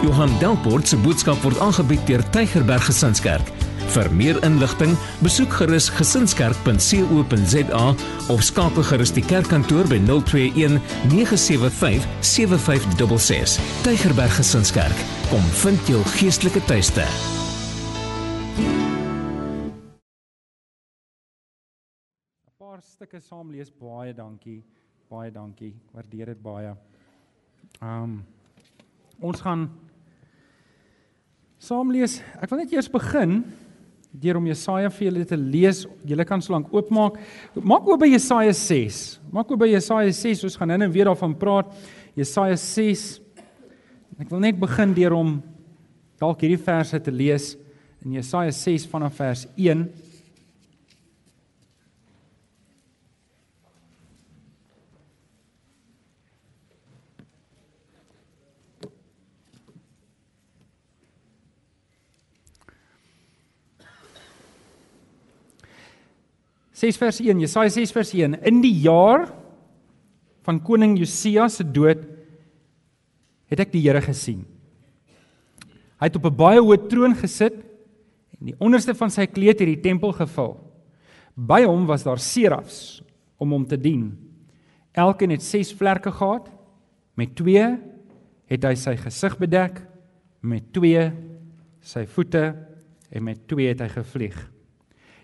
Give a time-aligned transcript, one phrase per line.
[0.00, 3.50] Johan Delport se boodskap word aangebied deur Tygerberg Gesinskerk.
[3.90, 7.82] Vir meer inligting, besoek gerus gesinskerk.co.za
[8.32, 10.78] of skakel gerus die kerkkantoor by 021
[11.10, 13.58] 975 7566.
[13.84, 17.04] Tygerberg Gesinskerk, kom vind jou geestelike tuiste.
[23.00, 23.70] stukke saam lees.
[23.72, 24.60] Baie dankie.
[25.08, 25.72] Baie dankie.
[25.94, 26.74] Waardeer dit baie.
[27.80, 28.18] Ehm um,
[29.20, 29.66] ons gaan
[31.60, 32.18] saam lees.
[32.40, 33.42] Ek wil net eers begin
[34.10, 35.84] deur om Jesaja vir julle te lees.
[36.08, 37.20] Julle kan sōlank oopmaak.
[37.54, 39.20] Maak oop by Jesaja 6.
[39.30, 40.46] Maak oop by Jesaja 6.
[40.48, 41.70] Ons gaan nou-nou weer daarvan praat.
[42.18, 43.04] Jesaja 6.
[44.20, 45.36] Ek wil net begin deur om
[46.20, 47.54] dalk hierdie verse te lees
[48.04, 49.84] in Jesaja 6 vanaf vers 1.
[66.80, 68.38] Ses vers 1, Jesaja 6 vers 1.
[68.48, 69.26] In die jaar
[70.46, 72.06] van koning Josia se dood
[73.52, 74.46] het ek die Here gesien.
[76.00, 77.58] Hy het op 'n baie hoë troon gesit
[78.38, 80.56] en die onderste van sy kleed het die tempel gevul.
[81.36, 83.02] By hom was daar serafs
[83.36, 84.16] om hom te dien.
[84.94, 86.48] Elkeen het 6 vlerke gehad.
[87.14, 87.78] Met 2
[88.46, 89.82] het hy sy gesig bedek,
[90.40, 91.12] met 2
[91.80, 92.56] sy voete
[93.10, 94.59] en met 2 het hy gevlieg.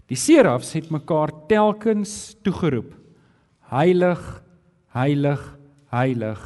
[0.07, 2.93] Die serafs het mekaar telkens toegeroep.
[3.73, 4.23] Heilig,
[4.95, 5.43] heilig,
[5.91, 6.43] heilig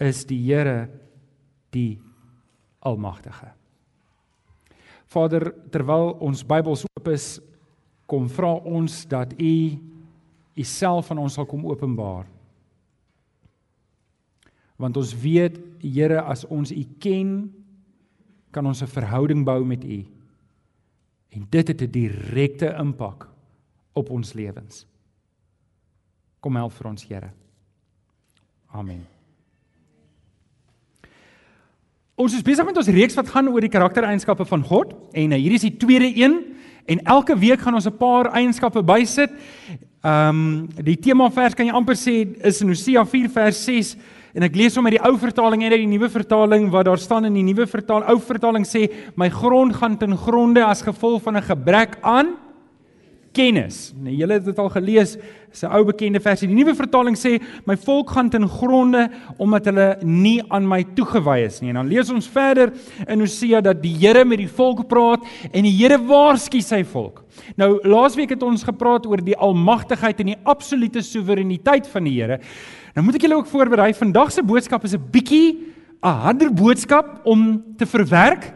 [0.00, 0.88] is die Here
[1.70, 2.00] die
[2.80, 3.52] Almagtige.
[5.12, 7.36] Vader, terwyl ons Bybels oop is,
[8.08, 9.56] kom vra ons dat U
[10.52, 12.26] U self aan ons sal kom openbaar.
[14.80, 17.52] Want ons weet, Here, as ons U ken,
[18.52, 20.04] kan ons 'n verhouding bou met U.
[21.32, 23.28] En dit het 'n direkte impak
[23.92, 24.86] op ons lewens.
[26.40, 27.30] Kom help vir ons, Here.
[28.72, 29.06] Amen.
[32.14, 35.38] Ons is besig met ons reeks wat gaan oor die karaktereienskappe van God en uh,
[35.38, 36.34] hierdie is die tweede een
[36.84, 39.30] en elke week gaan ons 'n paar eienskappe bysit.
[40.02, 43.96] Ehm um, die tema vers kan jy amper sê is in Hosea 4 vers 6
[44.34, 47.00] en ek lees hom uit die ou vertaling en uit die nuwe vertaling wat daar
[47.00, 48.08] staan in die nuwe vertaling.
[48.08, 52.36] Ou vertaling sê my grond gaan ten gronde as gevolg van 'n gebrek aan
[53.32, 53.92] kennis.
[53.96, 55.16] Nou julle het dit al gelees,
[55.52, 56.48] is 'n ou bekende versie.
[56.48, 61.44] Die nuwe vertaling sê my volk gaan ten gronde omdat hulle nie aan my toegewy
[61.44, 61.68] is nie.
[61.68, 62.72] En dan lees ons verder
[63.08, 65.20] in Hosea dat die Here met die volk praat
[65.52, 67.24] en die Here waarsku sy volk.
[67.56, 72.40] Nou laasweek het ons gepraat oor die almagtigheid en die absolute soewereiniteit van die Here.
[72.92, 73.92] Nou moet ek julle ook voorberei.
[73.96, 75.58] Vandag se boodskap is 'n bietjie
[76.02, 78.52] 'n harder boodskap om te verwerk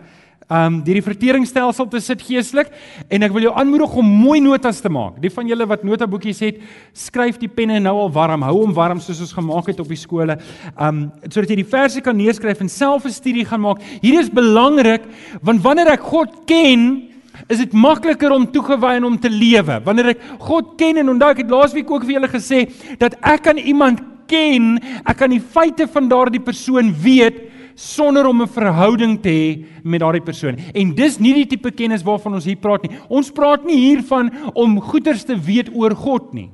[0.49, 2.69] um deur die verteringsstelsel te sit geestelik
[3.11, 5.19] en ek wil jou aanmoedig om mooi notas te maak.
[5.21, 6.61] Die van julle wat notaboekies het,
[6.95, 8.43] skryf die penne nou al warm.
[8.43, 10.39] Hou hom warm soos ons gemaak het op die skole.
[10.79, 13.83] Um sodat jy die verse kan neerskryf en self 'n studie gaan maak.
[14.03, 15.03] Hier is belangrik
[15.43, 17.09] want wanneer ek God ken,
[17.49, 19.81] is dit makliker om toegewy en om te lewe.
[19.85, 23.43] Wanneer ek God ken en onthou ek het laasweek ook vir julle gesê dat ek
[23.43, 27.45] kan iemand ken, ek kan die feite van daardie persoon weet
[27.77, 30.57] sonder om 'n verhouding te hê met daardie persoon.
[30.75, 32.97] En dis nie die tipe kennis waarvan ons hier praat nie.
[33.09, 36.51] Ons praat nie hiervan om goeders te weet oor God nie.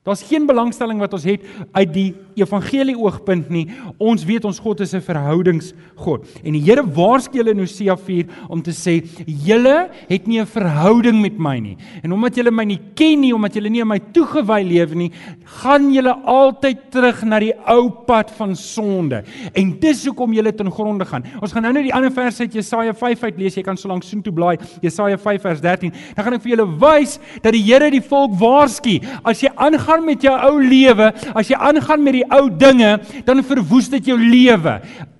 [0.00, 1.42] Daar's geen belangstelling wat ons het
[1.76, 3.66] uit die evangelie oogpunt nie.
[4.00, 6.24] Ons weet ons God is 'n verhoudingsgod.
[6.42, 10.46] En die Here waarsku julle in Hosea 4 om te sê: "Julle het nie 'n
[10.46, 11.76] verhouding met my nie.
[12.02, 15.12] En omdat julle my nie ken nie, omdat julle nie aan my toegewy lewe nie,
[15.44, 19.22] gaan julle altyd terug na die ou pad van sonde.
[19.54, 22.52] En dis hoekom julle ten gronde gaan." Ons gaan nou net die ander verse uit
[22.54, 23.54] Jesaja 5 uit lees.
[23.54, 24.56] Jy kan so lank soontoe blaai.
[24.80, 25.92] Jesaja 5 vers 13.
[26.14, 29.89] Dan gaan ek vir julle wys dat die Here die volk waarsku as jy aangaan
[29.90, 34.10] aangaan met jou ou lewe, as jy aangaan met die ou dinge, dan verwoes dit
[34.12, 34.76] jou lewe.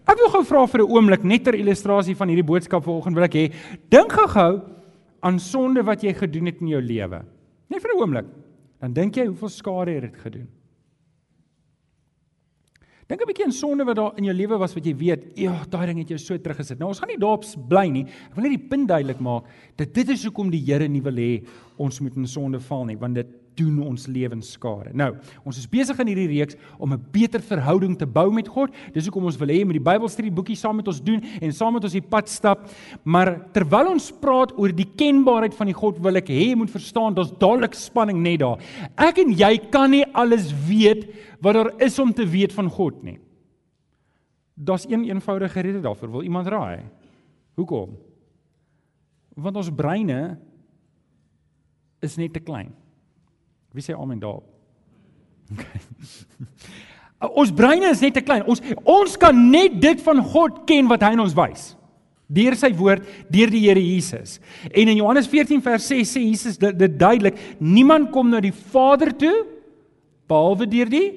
[0.06, 3.24] Ek wil gou vra vir 'n oomblik net ter illustrasie van hierdie boodskap vanoggend wil
[3.24, 3.52] ek hê,
[3.90, 4.62] dink gou
[5.22, 7.22] aan sonde wat jy gedoen het in jou lewe.
[7.68, 8.26] Net vir 'n oomblik.
[8.80, 10.48] Dan dink jy hoeveel skade het dit gedoen?
[13.06, 15.64] Dink 'n bietjie aan sonde wat daar in jou lewe was wat jy weet, ja,
[15.68, 16.78] daai ding het jou so teruggesit.
[16.78, 18.04] Nou ons gaan nie daarop bly nie.
[18.04, 19.44] Ek wil net die punt duidelik maak
[19.76, 21.44] dat dit is hoekom die Here nie wil hê
[21.76, 23.26] ons moet in sonde val nie, want dit
[23.60, 24.94] doen ons lewens skade.
[24.96, 25.12] Nou,
[25.46, 28.70] ons is besig in hierdie reeks om 'n beter verhouding te bou met God.
[28.92, 31.74] Dis hoekom ons wil hê met die Bybelstudie boekie saam met ons doen en saam
[31.74, 32.70] met ons die pad stap.
[33.04, 36.70] Maar terwyl ons praat oor die kenbaarheid van die God, wil ek hê jy moet
[36.70, 38.58] verstaan, daar's dadelik spanning net daar.
[38.96, 41.06] Ek en jy kan nie alles weet
[41.40, 43.18] wat daar is om te weet van God nie.
[44.54, 46.10] Daar's een eenvoudige rede daarvoor.
[46.10, 46.84] Wil iemand raai?
[47.54, 47.96] Hoekom?
[49.34, 50.38] Want ons breine
[52.00, 52.72] is net te klein.
[53.74, 54.40] Wie sê amen daar?
[55.52, 55.82] Okay.
[57.40, 58.46] ons breine is net te klein.
[58.46, 61.70] Ons ons kan net dit van God ken wat hy ons wys.
[62.30, 64.38] Deur sy woord, deur die Here Jesus.
[64.70, 68.54] En in Johannes 14 vers 6 sê Jesus dit, dit duidelik, niemand kom na die
[68.54, 69.34] Vader toe
[70.30, 71.08] behalwe deur die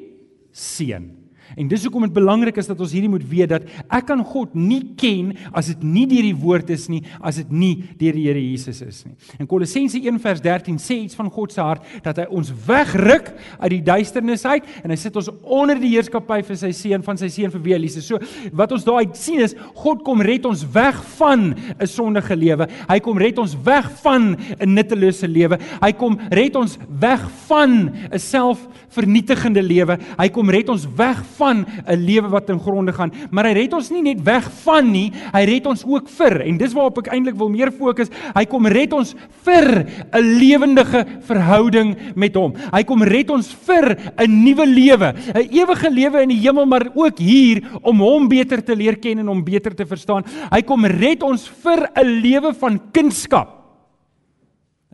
[0.54, 1.23] Seun.
[1.58, 4.56] En dis hoekom dit belangrik is dat ons hierdie moet weet dat ek kan God
[4.58, 8.24] nie ken as dit nie deur die woord is nie, as dit nie deur die
[8.24, 9.14] Here Jesus is nie.
[9.42, 13.84] In Kolossense 1:13 sê iets van God se hart dat hy ons wegruk uit die
[13.84, 17.52] duisternis uit en hy sit ons onder die heerskappy vir sy seun van sy seun
[17.52, 18.00] vir wie hy is.
[18.08, 18.20] So
[18.54, 22.68] wat ons daai sien is God kom red ons weg van 'n sondige lewe.
[22.90, 25.60] Hy kom red ons weg van 'n nuttelose lewe.
[25.82, 29.98] Hy kom red ons weg van 'n selfvernietigende lewe.
[30.18, 33.54] Hy kom red ons weg van van 'n lewe wat in gronde gaan, maar hy
[33.54, 36.42] red ons nie net weg van nie, hy red ons ook vir.
[36.48, 38.12] En dis waarop ek eintlik wil meer fokus.
[38.36, 42.54] Hy kom red ons vir 'n lewendige verhouding met hom.
[42.72, 46.88] Hy kom red ons vir 'n nuwe lewe, 'n ewige lewe in die hemel, maar
[46.94, 50.24] ook hier om hom beter te leer ken en hom beter te verstaan.
[50.52, 53.50] Hy kom red ons vir 'n lewe van kunskap.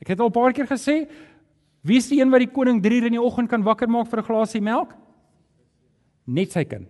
[0.02, 1.08] Ek het al 'n paar keer gesê,
[1.84, 4.08] wie is die een wat die koning 3 uur in die oggend kan wakker maak
[4.08, 4.96] vir 'n glasie melk?
[6.30, 6.88] Net sy kind.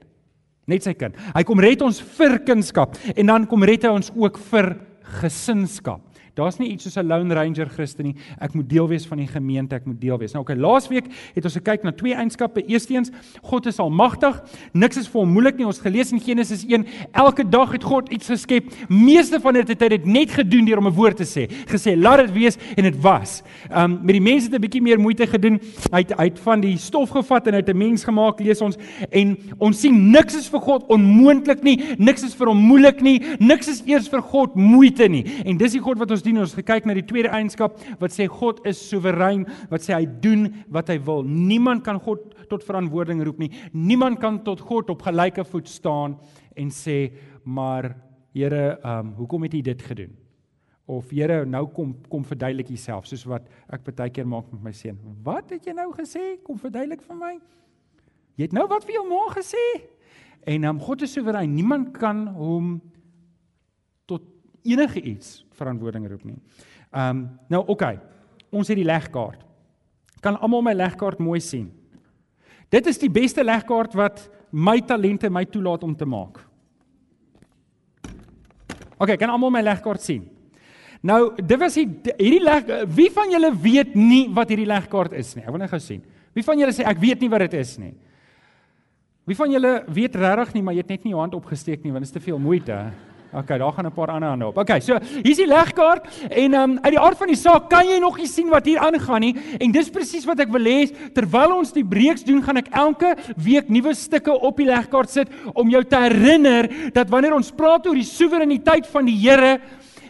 [0.70, 1.18] Net sy kind.
[1.34, 4.76] Hy kom red ons vir kunskap en dan kom red hy ons ook vir
[5.22, 6.04] gesinskap.
[6.40, 8.16] Daar's nie iets soos 'n lone ranger Christen nie.
[8.40, 10.34] Ek moet deel wees van die gemeente, ek moet deel wees.
[10.34, 12.64] Nou okay, laasweek het ons gekyk na twee eienskappe.
[12.68, 14.42] Eersteens, God is almagtig.
[14.74, 15.66] Niks is vir hom moeilik nie.
[15.66, 18.72] Ons gelees in Genesis 1, elke dag het God iets geskep.
[18.88, 21.50] Meeste van dit het hy dit net gedoen deur om 'n woord te sê.
[21.68, 23.44] Gesê, "Laat dit wees" en dit was.
[23.76, 25.60] Um met die mense het 'n bietjie meer moeite gedoen.
[25.92, 28.62] Hy het hy het van die stof gevat en hy het 'n mens gemaak, lees
[28.62, 28.78] ons.
[29.12, 31.96] En ons sien niks is vir God onmoontlik nie.
[31.98, 33.22] Niks is vir hom moeilik nie.
[33.40, 35.26] Niks is eers vir God moeite nie.
[35.46, 38.28] En dis die God wat ons dien ons gekyk na die tweede eienskap wat sê
[38.30, 41.26] God is soewerein, wat sê hy doen wat hy wil.
[41.26, 43.52] Niemand kan God tot verantwoording roep nie.
[43.74, 46.20] Niemand kan tot God op gelyke voet staan
[46.56, 47.10] en sê
[47.44, 47.96] maar
[48.30, 50.12] Here, ehm um, hoekom het U dit gedoen?
[50.86, 54.72] Of Here, nou kom kom verduidelik Uself soos wat ek baie keer maak met my
[54.72, 55.00] seun.
[55.26, 56.38] Wat het jy nou gesê?
[56.46, 57.34] Kom verduidelik vir my.
[58.38, 59.66] Jy het nou wat vir jou ma gesê?
[60.46, 61.56] En ehm um, God is soewerein.
[61.56, 62.78] Niemand kan hom
[64.06, 64.24] tot
[64.64, 66.40] enige iets verantwoording roep nie.
[66.90, 67.72] Ehm um, nou oké.
[67.72, 68.00] Okay,
[68.50, 69.46] ons het die legkaart.
[70.24, 71.70] Kan almal my legkaart mooi sien?
[72.70, 76.42] Dit is die beste legkaart wat my talente my toelaat om te maak.
[79.00, 80.28] OK, kan almal my legkaart sien?
[81.02, 85.32] Nou, dit was die, hierdie leg wie van julle weet nie wat hierdie legkaart is
[85.38, 85.46] nie?
[85.46, 86.02] Ek wil net gou sien.
[86.36, 87.94] Wie van julle sê ek weet nie wat dit is nie?
[89.30, 91.94] Wie van julle weet regtig nie, maar jy het net nie jou hand opgesteek nie
[91.94, 92.76] want dit is te veel moeite.
[93.32, 94.58] Okay, daar gaan 'n paar ander hande op.
[94.58, 98.00] Okay, so hier's die legkaart en um uit die aard van die saak kan jy
[98.00, 101.54] nog nie sien wat hier aangaan nie en dis presies wat ek wil hê terwyl
[101.58, 105.70] ons die breeks doen gaan ek elke week nuwe stukke op die legkaart sit om
[105.70, 109.60] jou te herinner dat wanneer ons praat oor die soewereiniteit van die Here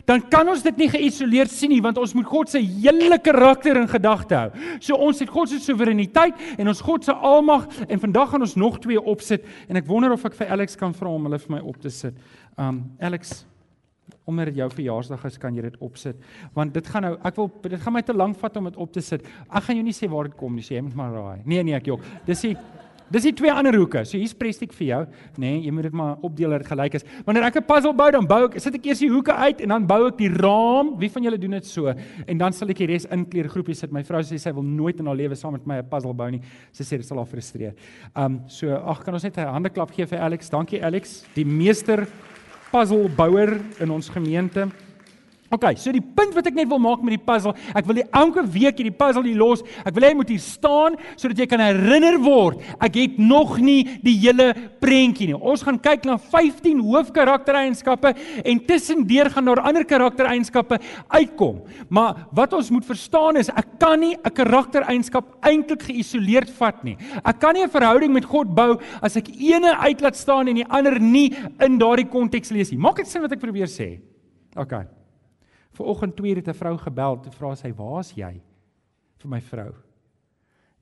[0.10, 3.78] dan kan ons dit nie geïsoleerd sien nie want ons moet God se hele karakter
[3.78, 4.50] in gedagte hou.
[4.82, 8.58] So ons het God se soewereiniteit en ons God se almag en vandag gaan ons
[8.58, 11.56] nog twee opsit en ek wonder of ek vir Alex kan vra om hulle vir
[11.60, 12.18] my op te sit.
[12.58, 13.44] Um Alex
[14.30, 16.18] omdat jou verjaarsdag is, kan jy dit opsit.
[16.54, 18.92] Want dit gaan nou, ek wil dit gaan my te lank vat om dit op
[18.94, 19.26] te sit.
[19.48, 21.42] Ek gaan jou nie sê waar dit kom nie, sê jy moet maar raai.
[21.50, 22.06] Nee nee, ek jok.
[22.28, 22.54] Dis die
[23.10, 24.04] Dis die twee ander hoeke.
[24.06, 25.00] So hier's prestiek vir jou,
[25.38, 25.50] nê?
[25.50, 27.06] Nee, jy moet dit maar opdeel dat dit gelyk is.
[27.26, 29.70] Wanneer ek 'n puzzle bou, dan bou ek sit ek eers die hoeke uit en
[29.70, 30.98] dan bou ek die raam.
[31.00, 31.94] Wie van julle doen dit so?
[32.28, 33.92] En dan sal ek die res inkleer groepie sit.
[33.92, 36.30] My vrou sê sy wil nooit in haar lewe saam met my 'n puzzle bou
[36.30, 36.42] nie.
[36.72, 37.74] Sy sê dit sal haar frustreer.
[38.16, 40.50] Um so ag kan ons net 'n hande klap gee vir Alex.
[40.50, 42.08] Dankie Alex, die meester
[42.72, 44.70] puzzlebouer in ons gemeente.
[45.50, 48.44] OK, so die punt wat ek net wil maak met die puzzle, ek wil elke
[48.54, 49.64] week hierdie puzzle hier los.
[49.82, 52.62] Ek wil hê jy moet hier staan sodat jy kan herinner word.
[52.78, 54.52] Ek het nog nie die hele
[54.82, 55.38] prentjie nie.
[55.38, 58.14] Ons gaan kyk na 15 hoofkaraktereienskappe
[58.46, 60.78] en tussendeur gaan daar ander karaktereienskappe
[61.18, 61.64] uitkom.
[61.90, 66.98] Maar wat ons moet verstaan is ek kan nie 'n karaktereienskap eintlik geïsoleerd vat nie.
[67.26, 70.70] Ek kan nie 'n verhouding met God bou as ek eene uitlaat staan en die
[70.70, 72.78] ander nie in daardie konteks lees nie.
[72.78, 74.00] Maak dit sin wat ek probeer sê?
[74.56, 74.99] OK.
[75.80, 78.42] Vanoggend twee het 'n vrou gebel te vra sy, "Waar's jy?"
[79.24, 79.72] vir my vrou.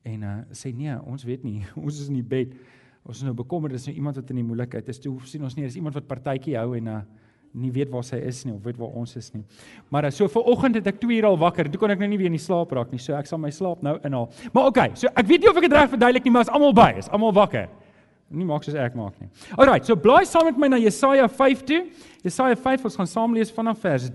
[0.07, 1.61] En uh sê nee, ons weet nie.
[1.85, 2.53] Ons is in die bed.
[3.07, 4.99] Ons is nou bekommerd, dis nou iemand wat in die moeilikheid is.
[5.03, 7.05] Toe sien ons nie, dis iemand wat partytjie hou en uh
[7.57, 9.39] nie weet waar sy is nie of weet waar ons is nie.
[9.89, 11.69] Maar uh, so vanoggend het ek 2 uur al wakker.
[11.71, 12.99] Toe kon ek nou nie weer in die slaap raak nie.
[13.01, 14.27] So ek sal my slaap nou inhaal.
[14.53, 16.75] Maar okay, so ek weet nie of ek dit reg verduidelik nie, maar as almal
[16.77, 17.71] by is, almal wakker.
[18.29, 19.31] Nie maak soos ek maak nie.
[19.55, 21.81] Alrite, so blaai saam met my na Jesaja 5 toe.
[22.27, 24.11] Jesaja 5 ons gaan saam lees vanaf vers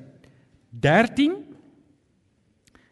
[0.80, 1.34] 13.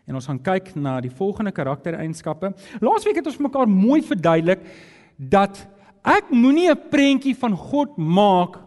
[0.07, 2.53] En ons gaan kyk na die volgende karaktereienskappe.
[2.83, 4.65] Laasweek het ons mekaar mooi verduidelik
[5.17, 5.67] dat
[6.03, 8.59] ek moenie 'n prentjie van God maak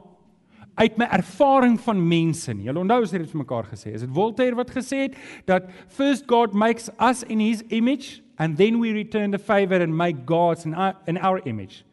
[0.75, 2.65] uit my ervaring van mense nie.
[2.65, 4.01] Julle onthou as dit vir mekaar gesê is.
[4.01, 5.15] Dit Voltaire wat gesê het
[5.45, 9.95] dat first God makes us in his image and then we return the favor and
[9.95, 11.83] make gods in our, in our image.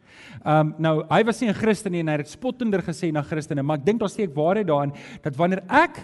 [0.45, 3.61] Um nou, hy was nie 'n Christen nie en hy het spottender gesê na Christene,
[3.63, 5.99] maar ek dink daar steek waarheid daarin dat wanneer ek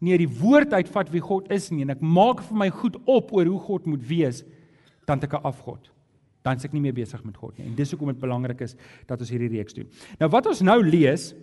[0.00, 2.98] nie uit die woord uitvat wie God is nie en ek maak vir my goed
[3.06, 4.44] op oor hoe God moet wees,
[5.06, 5.90] dan ek 'n afgod.
[6.44, 7.66] Dan is ek nie meer besig met God nie.
[7.66, 8.76] En dis hoekom dit belangrik is
[9.06, 9.88] dat ons hierdie reeks doen.
[10.20, 11.34] Nou wat ons nou lees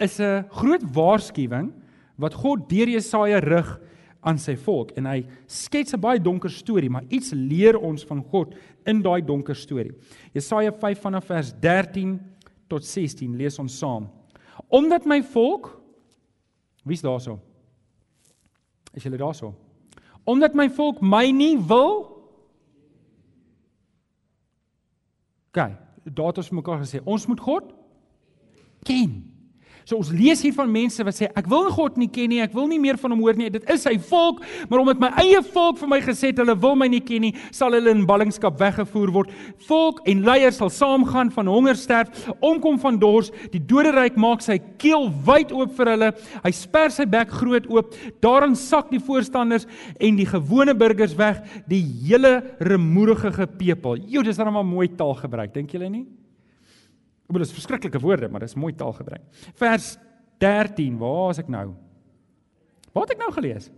[0.00, 1.72] is 'n groot waarskuwing
[2.18, 3.80] wat God deur Jesaja rig
[4.22, 8.22] aan sy volk en hy skets 'n baie donker storie, maar iets leer ons van
[8.22, 8.54] God
[8.86, 9.92] in daai donker storie.
[10.32, 12.20] Jesaja 5 vanaf vers 13
[12.68, 14.08] tot 16 lees ons saam.
[14.68, 15.84] Omdat my volk
[16.84, 17.40] Wie's daarso?
[18.94, 19.54] Is julle daarso?
[20.24, 22.14] Omdat my volk my nie wil
[25.54, 25.68] OK,
[26.02, 27.74] daar het ons mekaar gesê, ons moet God
[28.82, 29.33] ken.
[29.84, 32.54] So ons lees hier van mense wat sê ek wil God nie ken nie, ek
[32.56, 33.50] wil nie meer van hom hoor nie.
[33.52, 36.78] Dit is sy volk, maar omdat my eie volk vir my gesê het hulle wil
[36.80, 39.34] my nie ken nie, sal hulle in ballingskap weggevoer word.
[39.68, 43.28] Volk en leiers sal saamgaan van honger sterf, omkom van dors.
[43.52, 46.10] Die doderyk maak sy keel wyd oop vir hulle.
[46.46, 47.92] Hy sper sy bek groot oop.
[48.24, 49.68] Daarin sak die voorstanders
[50.00, 54.00] en die gewone burgers weg, die hele remoerige gepepel.
[54.08, 56.06] Jo, dis dan maar mooi taal gebruik, dink julle nie?
[57.34, 59.24] Ek bedoel, dis verskriklike woorde, maar dis mooi taal gebruik.
[59.58, 59.96] Vers
[60.38, 61.72] 13, waar is ek nou?
[62.94, 63.72] Waar het ek nou gelees?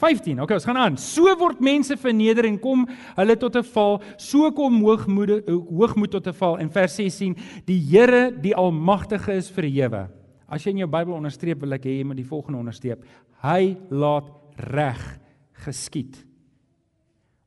[0.00, 0.38] 15.
[0.40, 0.96] Okay, ons gaan aan.
[0.96, 2.86] So word mense verneder en kom
[3.18, 6.56] hulle tot 'n val, so kom hoogmoed hoogmoed tot 'n val.
[6.56, 10.08] En vers 16, die Here, die Almagtige is verhewe.
[10.48, 13.04] As jy in jou Bybel onderstreep, wil ek hê jy moet die volgende onderstreep.
[13.42, 15.20] Hy laat reg
[15.52, 16.24] geskied.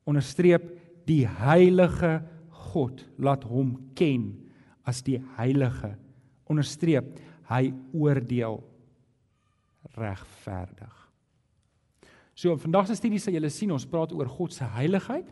[0.06, 0.62] Onderstreep
[1.04, 4.41] die heilige God laat hom ken
[4.88, 5.94] as die heilige
[6.50, 7.14] onderstreep
[7.50, 8.60] hy oordeel
[9.98, 10.92] regverdig.
[12.34, 15.28] So vandag se studie sal julle sien ons praat oor God se heiligheid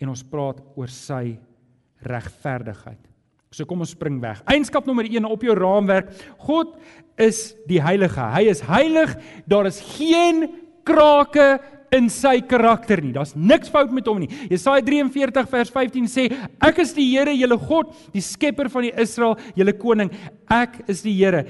[0.00, 1.36] en ons praat oor sy
[2.06, 3.00] regverdigheid.
[3.54, 4.42] So kom ons spring weg.
[4.50, 6.10] Eienskap nommer 1 op jou raamwerk.
[6.44, 6.74] God
[7.20, 8.20] is die heilige.
[8.20, 9.14] Hy is heilig.
[9.48, 10.44] Daar is geen
[10.86, 11.56] krake
[11.94, 13.12] in sy karakter nie.
[13.14, 14.30] Daar's niks fout met hom nie.
[14.50, 16.26] Jesaja 43 vers 15 sê:
[16.62, 20.10] Ek is die Here, julle God, die skepper van die Israel, julle koning.
[20.50, 21.44] Ek is die Here,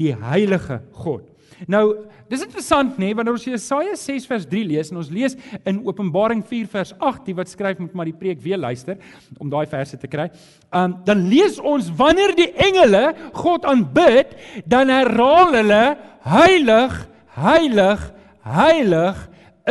[0.00, 1.26] die heilige God.
[1.68, 5.34] Nou, dis interessant nê, wanneer ons Jesaja 6 vers 3 lees en ons lees
[5.68, 8.96] in Openbaring 4 vers 8, die wat skryf moet maar die preek weer luister
[9.36, 10.30] om daai verse te kry.
[10.72, 14.32] Um dan lees ons wanneer die engele God aanbid,
[14.64, 15.82] dan herhaal hulle
[16.30, 16.96] heilig,
[17.36, 18.08] heilig,
[18.46, 19.26] heilig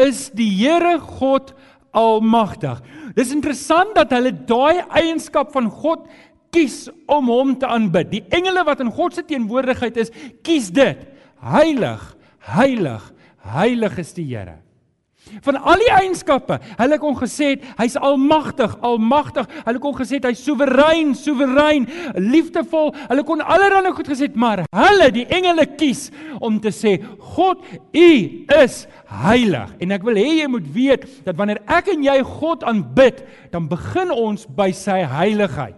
[0.06, 1.54] is die Here God
[1.96, 2.80] almagtig.
[3.18, 6.06] Dis interessant dat hulle daai eienskap van God
[6.54, 8.10] kies om hom te aanbid.
[8.14, 10.14] Die engele wat in God se teenwoordigheid is,
[10.46, 11.06] kies dit.
[11.46, 12.02] Heilig,
[12.50, 13.06] heilig,
[13.54, 14.58] heilig is die Here.
[15.46, 19.50] Van al die eienskappe, hulle kon gesê het hy's almagtig, almagtig.
[19.66, 22.94] Hulle kon gesê het hy's soewerein, soewerein, liefdevol.
[23.10, 26.08] Hulle kon allerlei goed gesê het, maar hulle, die engele kies
[26.40, 26.98] om te sê
[27.36, 28.12] God, U
[28.60, 28.82] is
[29.24, 29.76] heilig.
[29.82, 33.70] En ek wil hê jy moet weet dat wanneer ek en jy God aanbid, dan
[33.72, 35.78] begin ons by sy heiligheid.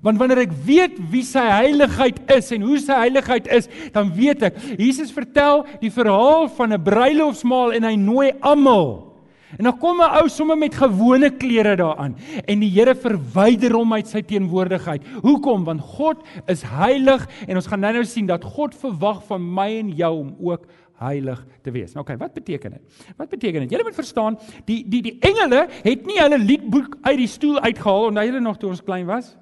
[0.00, 4.42] Want wanneer ek weet wie sy heiligheid is en hoe sy heiligheid is, dan weet
[4.48, 4.60] ek.
[4.80, 9.12] Jesus vertel die verhaal van 'n bruilofsmaal en hy nooi almal.
[9.58, 13.92] En dan kom 'n ou sommer met gewone klere daaraan en die Here verwyder hom
[13.92, 15.02] uit sy teenwoordigheid.
[15.22, 15.64] Hoekom?
[15.64, 19.90] Want God is heilig en ons gaan nou-nou sien dat God verwag van my en
[19.90, 20.66] jou om ook
[21.02, 21.92] heilig te wees.
[21.92, 23.04] Nou okay, wat beteken dit?
[23.16, 23.70] Wat beteken dit?
[23.70, 28.10] Julle moet verstaan, die die die engele het nie hulle liedboek uit die stoel uitgehaal
[28.10, 29.36] onthou julle nog toe ons klein was?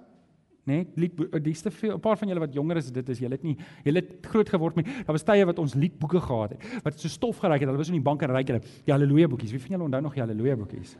[0.70, 0.80] Nê?
[0.80, 1.96] Nee, lied dis te veel.
[1.96, 4.48] 'n Paar van julle wat jonger is, dit is julle het nie julle het groot
[4.48, 7.68] geword met daar was tye wat ons liedboeke gehad het wat so stof geryk het.
[7.68, 9.52] Hulle was in die bank en ryk hulle die haleluja boekies.
[9.52, 10.96] Wie van julle onthou nog die haleluja boekies?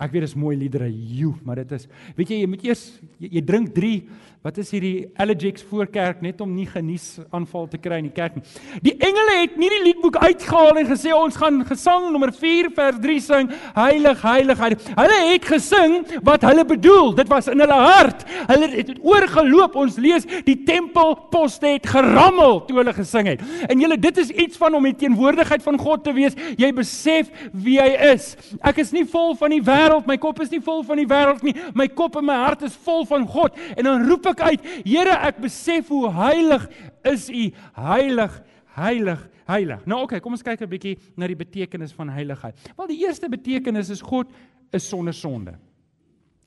[0.00, 2.84] Ek weet dis mooi liedere, joe, maar dit is weet jy jy moet eers
[3.20, 3.94] jy, jy drink 3
[4.40, 8.14] wat is hierdie allergics voor kerk net om nie genies aanval te kry in die
[8.16, 8.44] kerk nie.
[8.86, 13.02] Die engele het nie die liedboek uitgehaal en gesê ons gaan gesang nommer 4 vers
[13.02, 14.86] 3 sing heilig heilig heilig.
[14.96, 17.12] Hulle het gesing wat hulle bedoel.
[17.18, 18.24] Dit was in hulle hart.
[18.48, 19.76] Hulle het oorgeloop.
[19.76, 23.44] Ons lees die tempelposte het gerammel toe hulle gesing het.
[23.68, 26.38] En julle dit is iets van om die teenwoordigheid van God te wees.
[26.56, 28.32] Jy besef wie hy is.
[28.64, 31.08] Ek is nie vol van die wêreld wêreld, my kop is nie vol van die
[31.08, 31.54] wêreld nie.
[31.74, 33.58] My kop en my hart is vol van God.
[33.76, 36.68] En dan roep ek uit, Here, ek besef hoe heilig
[37.08, 38.38] is U, heilig,
[38.76, 39.84] heilig, heilig.
[39.86, 42.54] Nou oké, okay, kom ons kyk 'n bietjie na die betekenis van heiligheid.
[42.76, 44.30] Wel die eerste betekenis is God
[44.72, 45.58] is sonder sonde.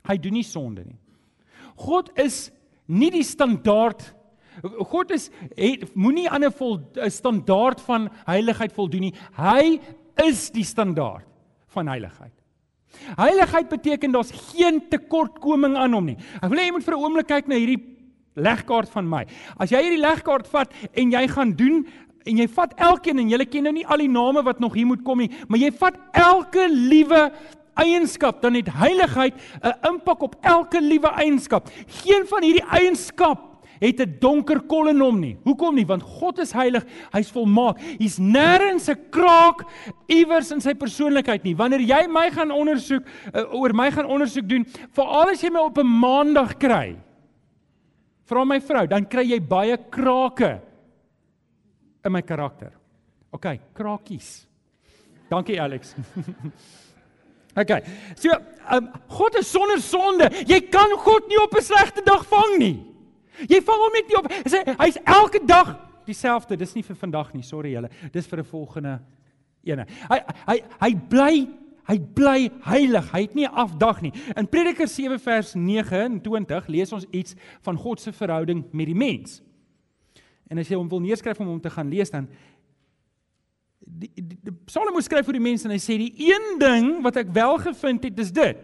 [0.08, 1.00] Hy doen nie sonde nie.
[1.76, 2.52] God is
[2.88, 4.14] nie die standaard
[4.62, 5.32] God is
[5.96, 9.14] moenie aan 'n standaard van heiligheid voldoen nie.
[9.34, 9.82] Hy
[10.22, 11.26] is die standaard
[11.74, 12.43] van heiligheid.
[13.16, 16.18] Heiligheid beteken daar's geen tekortkoming aan hom nie.
[16.42, 17.82] Ek wil hê jy moet vir 'n oomblik kyk na hierdie
[18.36, 19.26] legkaart van my.
[19.58, 21.88] As jy hierdie legkaart vat en jy gaan doen
[22.26, 24.88] en jy vat elkeen en jy ken nou nie al die name wat nog hier
[24.88, 27.32] moet kom nie, maar jy vat elke liewe
[27.76, 31.70] eienskap dan het heiligheid 'n impak op elke liewe eienskap.
[31.88, 33.53] Geen van hierdie eienskap
[33.84, 35.38] het 'n donker kol in hom nie.
[35.44, 35.86] Hoekom nie?
[35.86, 37.80] Want God is heilig, hy's volmaak.
[38.00, 39.66] Hy's nêrens 'n kraak
[40.08, 41.56] iewers in sy persoonlikheid nie.
[41.56, 45.60] Wanneer jy my gaan ondersoek uh, oor my gaan ondersoek doen, veral as jy my
[45.60, 46.96] op 'n maandag kry,
[48.26, 50.62] vra my vrou, dan kry jy baie krake
[52.06, 52.72] in my karakter.
[53.32, 54.48] OK, krakies.
[55.30, 55.96] Dankie Alex.
[57.62, 57.84] OK.
[58.16, 58.30] So,
[58.72, 60.30] um, God is sonder sonde.
[60.48, 62.93] Jy kan God nie op 'n slegte dag vang nie.
[63.50, 64.30] Jy vang hom net nie op.
[64.32, 65.76] Hy sê hy's elke dag
[66.08, 66.58] dieselfde.
[66.60, 67.90] Dis nie vir vandag nie, sorry julle.
[68.14, 69.00] Dis vir 'n volgende
[69.64, 69.86] ene.
[70.10, 71.48] Hy hy hy bly
[71.88, 73.12] hy bly heilig.
[73.12, 74.14] Hy het nie afdag nie.
[74.38, 79.42] In Prediker 7 vers 29 lees ons iets van God se verhouding met die mens.
[80.48, 82.30] En as jy hom wil neerskryf om hom te gaan lees dan
[83.86, 87.18] die, die, die Salomo skryf vir die mense en hy sê die een ding wat
[87.20, 88.60] ek wel gevind het is dit.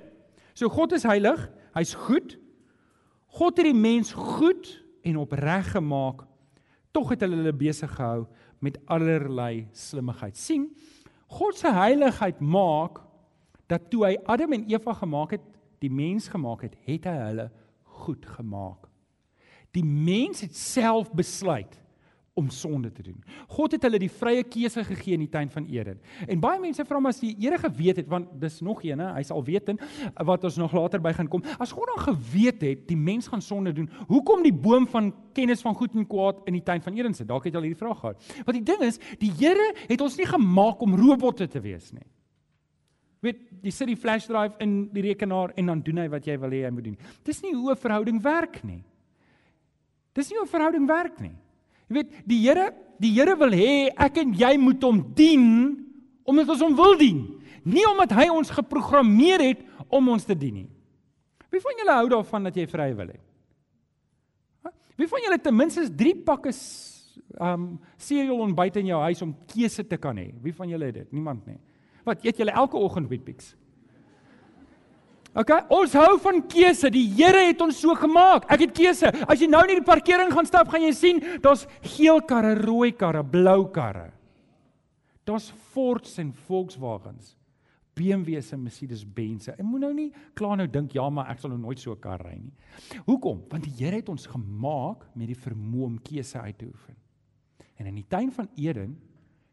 [0.57, 1.41] So God is heilig,
[1.75, 2.37] hy's goed,
[3.37, 4.69] God het die mens goed
[5.05, 6.25] en opreg gemaak.
[6.91, 8.25] Tog het hulle hulle besig gehou
[8.59, 10.37] met allerlei slimmigheid.
[10.37, 10.69] sien
[11.29, 13.03] God se heiligheid maak
[13.69, 15.43] dat toe hy Adam en Eva gemaak het,
[15.79, 17.51] die mens gemaak het, het hy hulle
[18.01, 18.87] goed gemaak.
[19.77, 21.77] Die mens het self besluit
[22.39, 23.17] om sonde te doen.
[23.51, 25.99] God het hulle die vrye keuse gegee in die tuin van Eden.
[26.27, 29.31] En baie mense vra maar as die Here geweet het want dis nog een, hy's
[29.35, 29.79] al weet en
[30.27, 31.43] wat ons nog later by gaan kom.
[31.59, 35.63] As God dan geweet het die mens gaan sonde doen, hoekom die boom van kennis
[35.65, 37.27] van goed en kwaad in die tuin van Eden sit?
[37.27, 38.31] Dalk het jy al hierdie vraag gehad.
[38.45, 42.07] Want die ding is, die Here het ons nie gemaak om robotte te wees nie.
[43.23, 46.37] Weet, jy sit die flash drive in die rekenaar en dan doen hy wat jy
[46.39, 46.97] wil hê hy moet doen.
[47.27, 48.83] Dis nie hoe 'n verhouding werk nie.
[50.15, 51.35] Dis nie hoe 'n verhouding werk nie.
[51.89, 52.69] Jy weet, die Here,
[53.01, 55.47] die Here wil hê ek en jy moet hom dien
[56.29, 57.23] omdat ons hom wil dien,
[57.65, 60.67] nie omdat hy ons geprogrammeer het om ons te dien nie.
[61.49, 63.17] Wie van julle hou daarvan dat jy vry wil hê?
[64.99, 66.53] Wie van julle ten minste 3 pakke
[67.39, 67.65] um
[67.97, 70.27] cereal ontbyt in jou huis om keuse te kan hê?
[70.43, 71.11] Wie van julle het dit?
[71.15, 71.57] Niemand nie.
[72.05, 73.55] Wat eet julle elke oggend Weet-Bix?
[75.37, 76.89] OK, ons hou van keuse.
[76.89, 78.47] Die Here het ons so gemaak.
[78.49, 79.11] Ek het keuse.
[79.29, 82.91] As jy nou in die parkering gaan stap, gaan jy sien daar's geel karre, rooi
[82.97, 84.09] karre, blou karre.
[85.29, 87.35] Daar's Fords en Volkswagens.
[87.99, 89.51] BMW's en Mercedes-Benz.
[89.51, 91.99] Ek moet nou nie klaar nou dink ja, maar ek sal nou nooit so 'n
[91.99, 92.53] kar ry nie.
[93.05, 93.43] Hoekom?
[93.49, 96.95] Want die Here het ons gemaak met die vermoë om keuse uit te oefen.
[97.77, 98.97] En in die tuin van Eden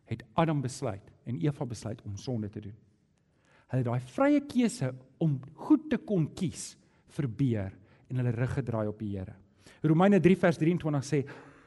[0.04, 2.74] het Adam besluit en Eva besluit om sonde te doen.
[3.72, 6.76] Hulle daai vrye keuse om goed te kon kies
[7.16, 7.74] vir beer
[8.10, 9.34] en hulle rug gedraai op die Here.
[9.82, 11.22] Romeine 3 vers 23 sê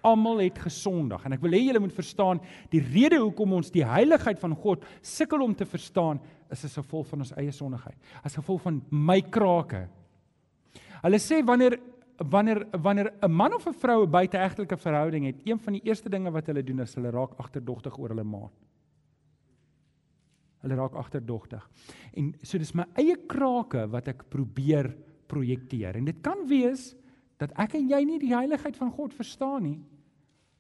[0.08, 2.40] almal het gesondig en ek wil hê julle moet verstaan
[2.72, 7.10] die rede hoekom ons die heiligheid van God sukkel om te verstaan is as gevolg
[7.12, 7.98] van ons eie sondigheid.
[8.24, 9.88] As gevolg van my krake.
[11.04, 11.78] Hulle sê wanneer
[12.20, 16.10] wanneer wanneer 'n man of 'n vrou 'n buiteegtelike verhouding het, een van die eerste
[16.10, 18.52] dinge wat hulle doen is hulle raak agterdogtig oor hulle maat.
[20.64, 21.64] Hulle raak agterdogtig.
[22.20, 24.92] En so dis my eie krake wat ek probeer
[25.30, 25.96] projekteer.
[26.00, 26.92] En dit kan wees
[27.40, 29.80] dat ek en jy nie die heiligheid van God verstaan nie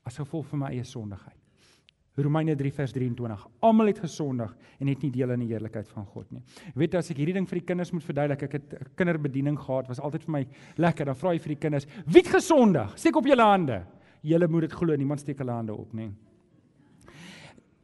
[0.08, 1.36] as gevolg van my eie sondigheid.
[2.20, 3.44] Romeine 3 vers 23.
[3.64, 6.42] Almal het gesondig en het nie deel in die heerlikheid van God nie.
[6.66, 9.88] Jy weet as ek hierdie ding vir die kinders moet verduidelik, ek het kinderbediening gehad,
[9.92, 10.44] was altyd vir my
[10.84, 11.08] lekker.
[11.10, 13.86] Dan vra jy vir die kinders, "Wie het gesondig?" Steek op julle hande.
[14.22, 16.12] Julle moet dit glo, niemand steek hulle hande op nie.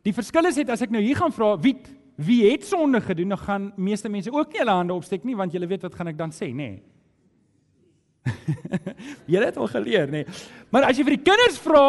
[0.04, 1.76] Die verskil is net as ek nou hier gaan vra, "Wie
[2.16, 5.52] wie het sonde gedoen, dan gaan meeste mense ook nie hulle hande opsteek nie want
[5.52, 6.70] julle weet wat gaan ek dan sê, nê?
[6.76, 6.84] Nee.
[9.32, 10.24] julle het al geleer, nê?
[10.24, 10.38] Nee.
[10.74, 11.86] Maar as jy vir die kinders vra,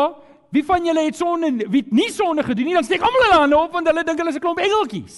[0.54, 3.40] wie van julle het sonde wie het nie sonde gedoen nie, dan steek almal hulle
[3.44, 5.16] hande op want hulle dink hulle is 'n klomp engeltjies.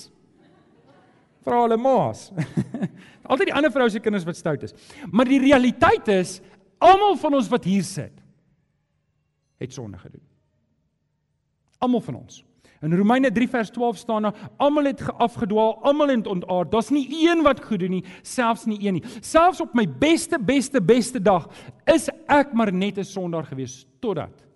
[1.46, 2.30] Vra hulle maas.
[3.30, 4.74] Altyd die ander vrou se kinders wat stout is.
[5.10, 6.40] Maar die realiteit is
[6.78, 8.12] almal van ons wat hier sit
[9.58, 10.24] het sonde gedoen.
[11.78, 12.44] Almal van ons.
[12.80, 16.70] In Romeine 3 vers 12 staan daar almal het afgedwaal, almal het ontaard.
[16.70, 19.04] Daar's nie een wat goed doen nie, selfs nie een nie.
[19.20, 21.48] Selfs op my beste beste beste dag
[21.90, 24.46] is ek maar net 'n sondaar gewees totdat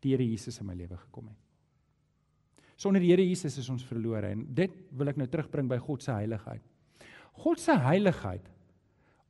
[0.00, 1.36] die Here Jesus in my lewe gekom het.
[2.76, 6.02] Sonder die Here Jesus is ons verlore en dit wil ek nou terugbring by God
[6.02, 6.62] se heiligheid.
[7.32, 8.46] God se heiligheid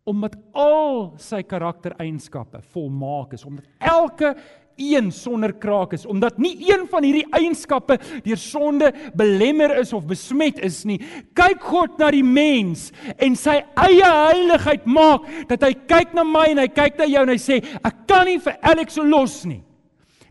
[0.09, 4.33] omdat al sy karaktereienskappe volmaak is, omdat elke
[4.79, 10.07] een sonder kraak is omdat nie een van hierdie eienskappe deur sonde belemmer is of
[10.09, 11.01] besmet is nie.
[11.37, 12.89] Kyk God na die mens
[13.19, 17.25] en sy eie heiligheid maak dat hy kyk na my en hy kyk na jou
[17.27, 19.63] en hy sê ek kan nie vir Alex so los nie.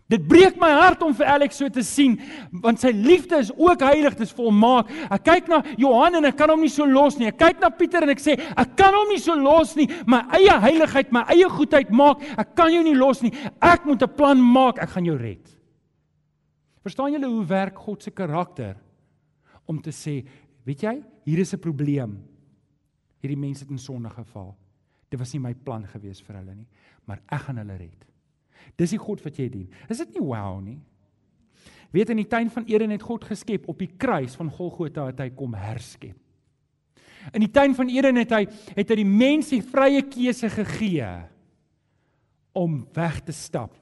[0.08, 2.14] Dit breek my hart om vir Alex so te sien
[2.64, 4.88] want sy liefde is ook heilig, dit is volmaak.
[5.12, 7.28] Ek kyk na Johan en ek kan hom nie so los nie.
[7.28, 9.84] Ek kyk na Pieter en ek sê ek kan hom nie so los nie.
[10.08, 13.34] My eie heiligheid, my eie goedheid maak ek kan jou nie los nie.
[13.60, 15.44] Ek moet 'n plan maak, ek gaan jou red.
[16.82, 18.76] Verstaan julle hoe werk God se karakter
[19.66, 20.24] om te sê,
[20.64, 22.16] weet jy, hier is 'n probleem.
[23.20, 24.56] Hierdie mense het in sonde geval.
[25.10, 26.66] Dit was nie my plan gewees vir hulle nie,
[27.04, 28.04] maar ek gaan hulle red.
[28.76, 29.68] Dis die God wat jy dien.
[29.88, 30.78] Is dit nie wow nie?
[31.94, 35.22] Weet in die tuin van Eden het God geskep op die kruis van Golgotha het
[35.24, 36.16] hy kom herskep.
[37.32, 38.44] In die tuin van Eden het hy
[38.76, 41.08] het hy die mens die vrye keuse gegee
[42.56, 43.74] om weg te stap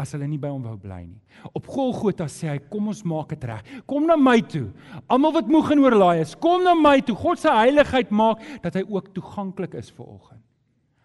[0.00, 1.18] as hulle nie by hom wou bly nie.
[1.52, 3.66] Op Golgotha sê hy kom ons maak dit reg.
[3.88, 4.70] Kom na my toe.
[5.12, 7.16] Almal wat moeg en oorlaai is, kom na my toe.
[7.20, 10.44] God se heiligheid maak dat hy ook toeganklik is vir oggend.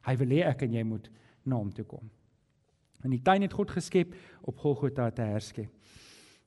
[0.08, 1.10] Hy wil hê ek en jy moet
[1.44, 2.06] na hom toe kom.
[3.06, 4.16] In die tuin het God geskep
[4.50, 5.70] op Golgotha te herskep.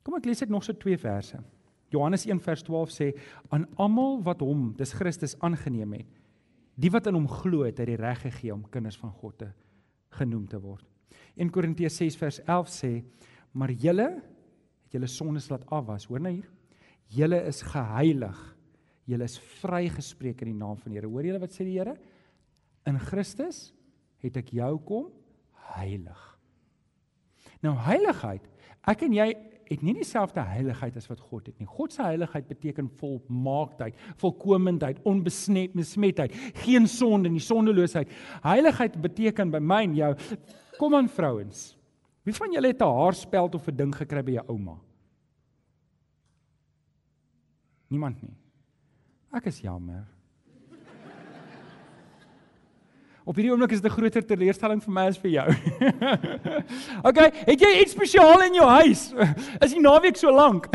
[0.02, 1.38] Kom ek lees dit nog so twee verse.
[1.94, 3.08] Johannes 1 vers 12 sê
[3.54, 6.10] aan almal wat hom, dis Christus aangeneem het,
[6.78, 9.48] die wat in hom glo het, hy reg gegee om kinders van God te
[10.18, 10.84] genoem te word.
[11.38, 12.92] 1 Korintiërs 6 vers 11 sê
[13.56, 16.48] maar julle het julle sondes laat afwas, hoor nou hier.
[17.12, 18.38] Julle is geheilig.
[19.08, 21.08] Julle is vrygespreek in die naam van die Here.
[21.08, 21.96] Hoor julle wat sê die Here?
[22.88, 23.70] In Christus
[24.24, 25.08] het ek jou kom
[25.76, 26.27] heilig.
[27.64, 28.44] Nou heiligheid,
[28.88, 29.28] ek en jy
[29.68, 31.68] het nie dieselfde heiligheid as wat God het nie.
[31.68, 38.12] God se heiligheid beteken volmaaktheid, volkomendheid, onbesmetheid, geen sonde nie, sondeloosheid.
[38.46, 40.12] Heiligheid beteken by my en jou
[40.78, 41.72] kom aan vrouens.
[42.24, 44.78] Wie van julle het 'n haarspeld of 'n ding gekry by jou ouma?
[47.88, 48.36] Niemand nie.
[49.32, 50.06] Ek is jammer.
[53.28, 55.48] Op hierdie oomblik is dit 'n groter teleurstelling vir my as vir jou.
[57.08, 59.12] okay, het jy iets spesiaal in jou huis?
[59.64, 60.70] Is die naweek so lank?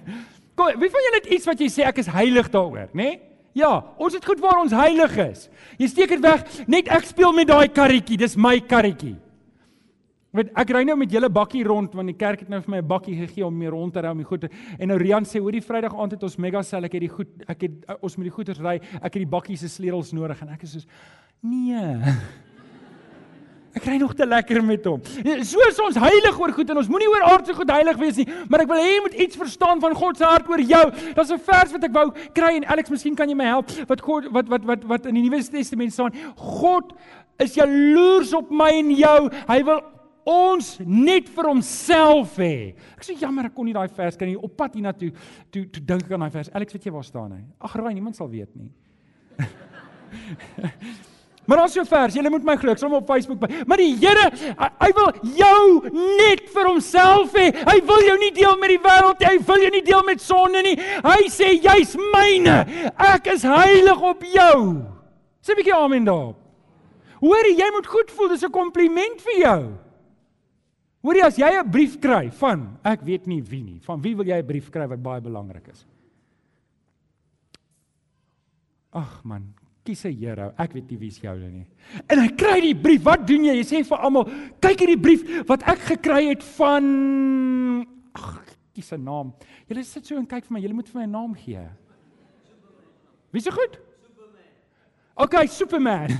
[0.56, 3.02] Kom, wie van julle het iets wat jy sê ek is heilig daaroor, né?
[3.02, 3.20] Nee?
[3.56, 5.48] Ja, ons het goed waar ons heilig is.
[5.80, 9.16] Jy steek dit weg, net ek speel met daai karretjie, dis my karretjie.
[10.36, 12.78] Weet ek ry nou met julle bakkie rond want die kerk het nou vir my
[12.82, 14.44] 'n bakkie gegee om mee rond te ry om die goed.
[14.78, 17.08] En nou Rian sê, "Hoor die Vrydag aand het ons mega sel, ek het die
[17.08, 17.72] goed, ek het
[18.02, 20.72] ons met die goeders ry, ek het die bakkie se sleutels nodig." En ek is
[20.72, 20.86] soos,
[21.42, 22.00] Nee.
[23.76, 25.02] Ek kry nog te lekker met hom.
[25.44, 28.24] So is ons heilig oor goed en ons moenie oor aardse goed heilig wees nie,
[28.48, 30.84] maar ek wil hê jy moet iets verstaan van God se hart oor jou.
[31.12, 34.00] Daar's 'n vers wat ek wou kry en Alex, miskien kan jy my help wat
[34.00, 36.16] God wat wat wat wat in die Nuwe Testament staan.
[36.36, 36.94] God
[37.38, 39.30] is jaloers op my en jou.
[39.46, 39.82] Hy wil
[40.26, 42.74] ons net vir homself hê.
[42.98, 45.12] Ek sê jammer ek kon nie daai vers kan nie op pad hiernatoe
[45.50, 46.50] toe toe dink ek aan daai vers.
[46.52, 47.42] Alex, weet jy waar staan hy?
[47.62, 48.70] Ag, raai, niemand sal weet nie.
[51.46, 53.46] Maar ons so vers, jy moet my glo, ek sal hom op Facebook by.
[53.70, 54.24] Maar die Here,
[54.58, 57.46] hy, hy wil jou net vir homself hê.
[57.68, 59.28] Hy wil jou nie deel met die wêreld nie.
[59.30, 60.74] Hy wil jou nie deel met sonde nie.
[61.06, 62.58] Hy sê jy's myne.
[63.12, 64.58] Ek is heilig op jou.
[65.38, 66.36] Sê 'n bietjie amen daarop.
[67.22, 69.85] Hoorie, jy moet goed voel, dis 'n kompliment vir jou.
[71.06, 74.26] Hoorie, as jy 'n brief kry van ek weet nie wie nie, van wie wil
[74.26, 75.86] jy 'n brief kry wat baie belangrik is?
[78.90, 80.52] Ag man, kies 'n Here.
[80.58, 81.66] Ek weet nie wie's joune nie.
[82.10, 83.04] En hy kry die brief.
[83.04, 83.54] Wat doen jy?
[83.54, 84.24] Jy sê vir almal,
[84.60, 88.42] kyk hierdie brief wat ek gekry het van ag,
[88.74, 89.32] kies 'n naam.
[89.68, 90.60] Julle sit so en kyk vir my.
[90.60, 91.68] Julle moet vir my 'n naam gee.
[93.30, 93.78] Wie se goed?
[95.16, 96.12] Okay, Superman.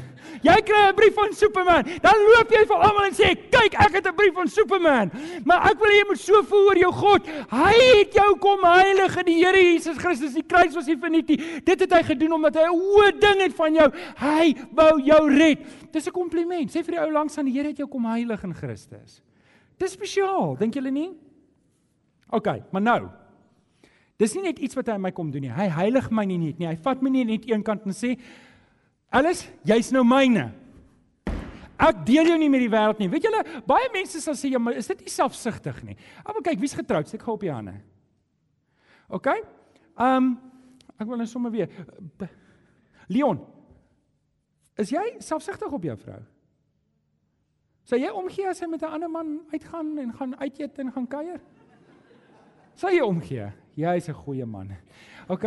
[0.45, 1.85] Jy kry 'n brief van Superman.
[2.01, 5.11] Dan loop jy vir almal en sê, "Kyk, ek het 'n brief van Superman."
[5.45, 7.27] Maar ek wil hê jy moet so voel oor jou God.
[7.27, 10.35] Hy het jou kom heilig in die Here Jesus Christus.
[10.35, 11.61] Die kruis was nie verniet nie.
[11.65, 13.93] Dit het hy gedoen omdat hy 'n hoë ding het van jou.
[14.17, 15.93] Hy wou jou red.
[15.93, 16.71] Dis 'n kompliment.
[16.71, 19.23] Sê vir die ou langs aan die Here het jou kom heilig in Christus.
[19.79, 21.11] Dis spesiaal, dink julle nie?
[22.31, 23.11] Okay, maar nou.
[24.19, 25.53] Dis nie net iets wat hy aan my kom doen nie.
[25.53, 26.67] Hy heilig my nie net nie.
[26.67, 28.17] Hy vat my nie net een kant en sê,
[29.11, 30.51] Alles, jy's nou myne.
[31.77, 33.09] Ek deel jou nie met die wêreld nie.
[33.13, 35.97] Weet julle, baie mense sal sê ja, maar is dit nie selfsugtig nie?
[36.25, 37.09] Maar kyk, wie's getroud?
[37.09, 37.77] Steek gou op die hande.
[39.13, 39.29] OK?
[39.97, 40.35] Ehm um,
[40.97, 41.69] ek wil net sommer weer
[43.13, 43.43] Leon.
[44.81, 46.23] Is jy selfsugtig op jou vrou?
[47.87, 50.93] Sal jy omgee as hy met 'n ander man uitgaan en gaan uit eet en
[50.93, 51.41] gaan kuier?
[52.75, 53.53] Sal jy omgee?
[53.77, 54.73] Jy is 'n goeie man.
[55.29, 55.45] OK?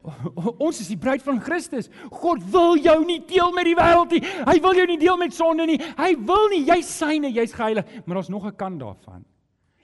[0.64, 1.90] Ons is die bruid van Christus.
[2.22, 4.22] God wil jou nie deel met die wêreld nie.
[4.48, 5.80] Hy wil jou nie deel met sonde nie.
[5.98, 9.24] Hy wil nie jy's syne, jy's geheilig, maar ons nog 'n kant daarvan.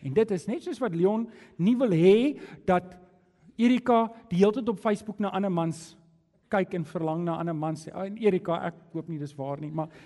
[0.03, 2.97] En dit is net soos wat Leon nie wil hê dat
[3.57, 5.97] Erika die hele tyd op Facebook na ander mans
[6.49, 7.91] kyk en verlang na ander mans sê.
[7.95, 9.89] En Erika, ek hoop nie dis waar nie, maar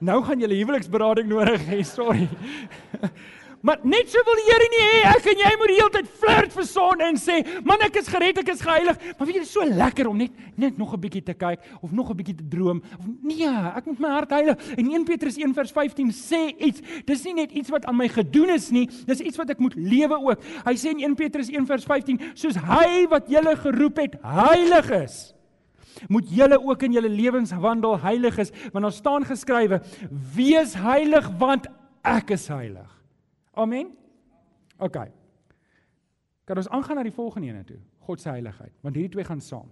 [0.00, 2.28] Nou gaan jy 'n huweliksberading nodig hê, sorry.
[3.64, 6.08] Maar net so wil die Here nie hê ek en jy moet die hele tyd
[6.20, 9.40] flirt vir son en sê, "Man, ek is gered, ek is geheilig." Maar weet jy,
[9.40, 12.16] dit is so lekker om net net nog 'n bietjie te kyk of nog 'n
[12.16, 14.56] bietjie te droom of nee, ek moet my hart heilig.
[14.76, 16.80] En 1 Petrus 1 vers 15 sê iets.
[17.06, 19.74] Dis nie net iets wat aan my gedoen is nie, dis iets wat ek moet
[19.74, 20.40] lewe ook.
[20.66, 24.90] Hy sê in 1 Petrus 1 vers 15, soos hy wat julle geroep het, heilig
[24.90, 25.34] is
[26.08, 29.80] moet julle ook in julle lewenswandel heilig is want daar staan geskrywe
[30.34, 31.66] wees heilig want
[32.02, 33.03] ek is heilig
[33.54, 33.92] Amen.
[34.78, 34.96] OK.
[36.44, 37.78] Kan ons aangaan na die volgende ene toe?
[38.04, 39.70] God se heiligheid, want hierdie twee gaan saam.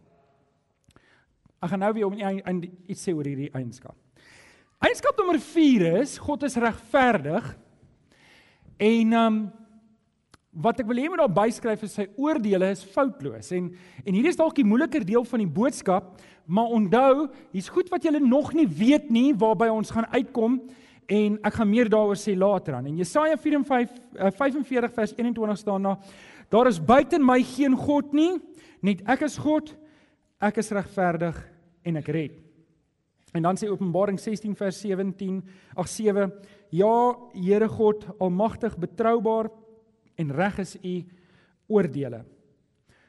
[1.63, 3.97] Ek gaan nou weer om in iets sê oor hierdie eienskap.
[4.83, 7.53] Eienskap nommer 4 is God is regverdig.
[8.83, 9.43] En um
[10.53, 13.53] wat ek wil hê moet daar byskryf is sy oordeele is foutloos.
[13.57, 13.71] En
[14.03, 18.05] en hier is dalk die moeiliker deel van die boodskap, maar onthou, hier's goed wat
[18.05, 20.59] jy nog nie weet nie waarby ons gaan uitkom
[21.07, 22.87] en ek gaan meer daaroor sê later aan.
[22.91, 23.91] In Jesaja 45
[24.39, 25.99] 45 eh, vers 21 staan daar:
[26.49, 28.41] Daar is buiten my geen god nie,
[28.81, 29.75] net ek is God.
[30.43, 31.37] Ek is regverdig
[31.87, 32.39] en ek red.
[33.33, 35.43] En dan sê Openbaring 16 vers 17,
[35.77, 36.33] ag 7:
[36.71, 39.51] Ja, Here God, almagtig, betroubaar
[40.17, 40.97] en reg is u
[41.69, 42.25] oordeele.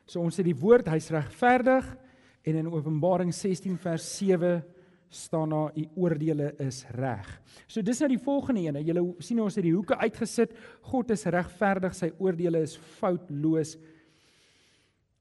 [0.06, 1.88] So ons sê die woord hy's regverdig
[2.44, 4.62] en in Openbaring 16 vers 7
[5.14, 7.28] staan daar u oordeele is reg.
[7.68, 8.82] So dis nou die volgende een.
[8.86, 10.54] Julle sien ons het die hoeke uitgesit.
[10.90, 13.78] God is regverdig, sy oordeele is foutloos.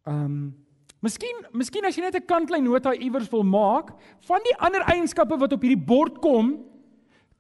[0.09, 0.55] Um
[1.03, 3.91] Miskien, miskien as jy net 'n kantlyn nota iewers wil maak
[4.23, 6.63] van die ander eienskappe wat op hierdie bord kom,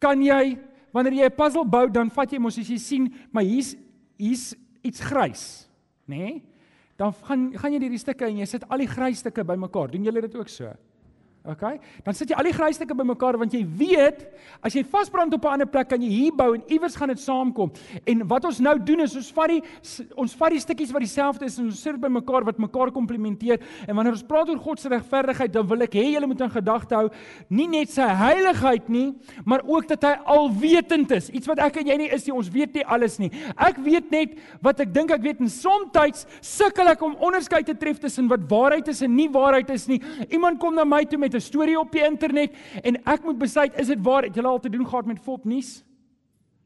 [0.01, 0.59] kan jy
[0.93, 3.77] wanneer jy 'n puzzle bou, dan vat jy mos as jy sien, maar hier's
[4.19, 5.69] hier's iets grys,
[6.09, 6.17] nê?
[6.17, 6.43] Nee?
[6.99, 9.91] Dan gaan gaan jy hierdie stukke en jy sit al die grys stukke bymekaar.
[9.91, 10.75] Doen julle dit ook so?
[11.43, 11.63] OK?
[12.07, 14.21] Dan sit jy al die grysstukke bymekaar want jy weet
[14.63, 17.19] as jy vasbrand op 'n ander plek kan jy hier bou en iewers gaan dit
[17.19, 17.73] saamkom.
[18.07, 19.63] En wat ons nou doen is ons vat die
[20.17, 23.59] ons vat die stukkies wat dieselfde is en ons sit bymekaar wat mekaar komplementeer.
[23.89, 26.51] En wanneer ons praat oor God se regverdigheid, dan wil ek hê julle moet in
[26.51, 27.11] gedagte hou
[27.49, 31.29] nie net sy heiligheid nie, maar ook dat hy alwetend is.
[31.31, 33.33] Iets wat ek en jy nie is nie, ons weet nie alles nie.
[33.57, 35.81] Ek weet net wat ek dink ek weet en soms
[36.41, 40.01] sukkel ek om onderskeid te tref tussen wat waarheid is en nie waarheid is nie.
[40.31, 43.39] Iemand kom na my toe met met 'n storie op die internet en ek moet
[43.39, 44.23] besluit is dit waar?
[44.23, 45.85] Het julle al te doen gehad met fopnuus?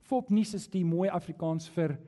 [0.03, 1.99] Fopnuus is die mooi Afrikaans vir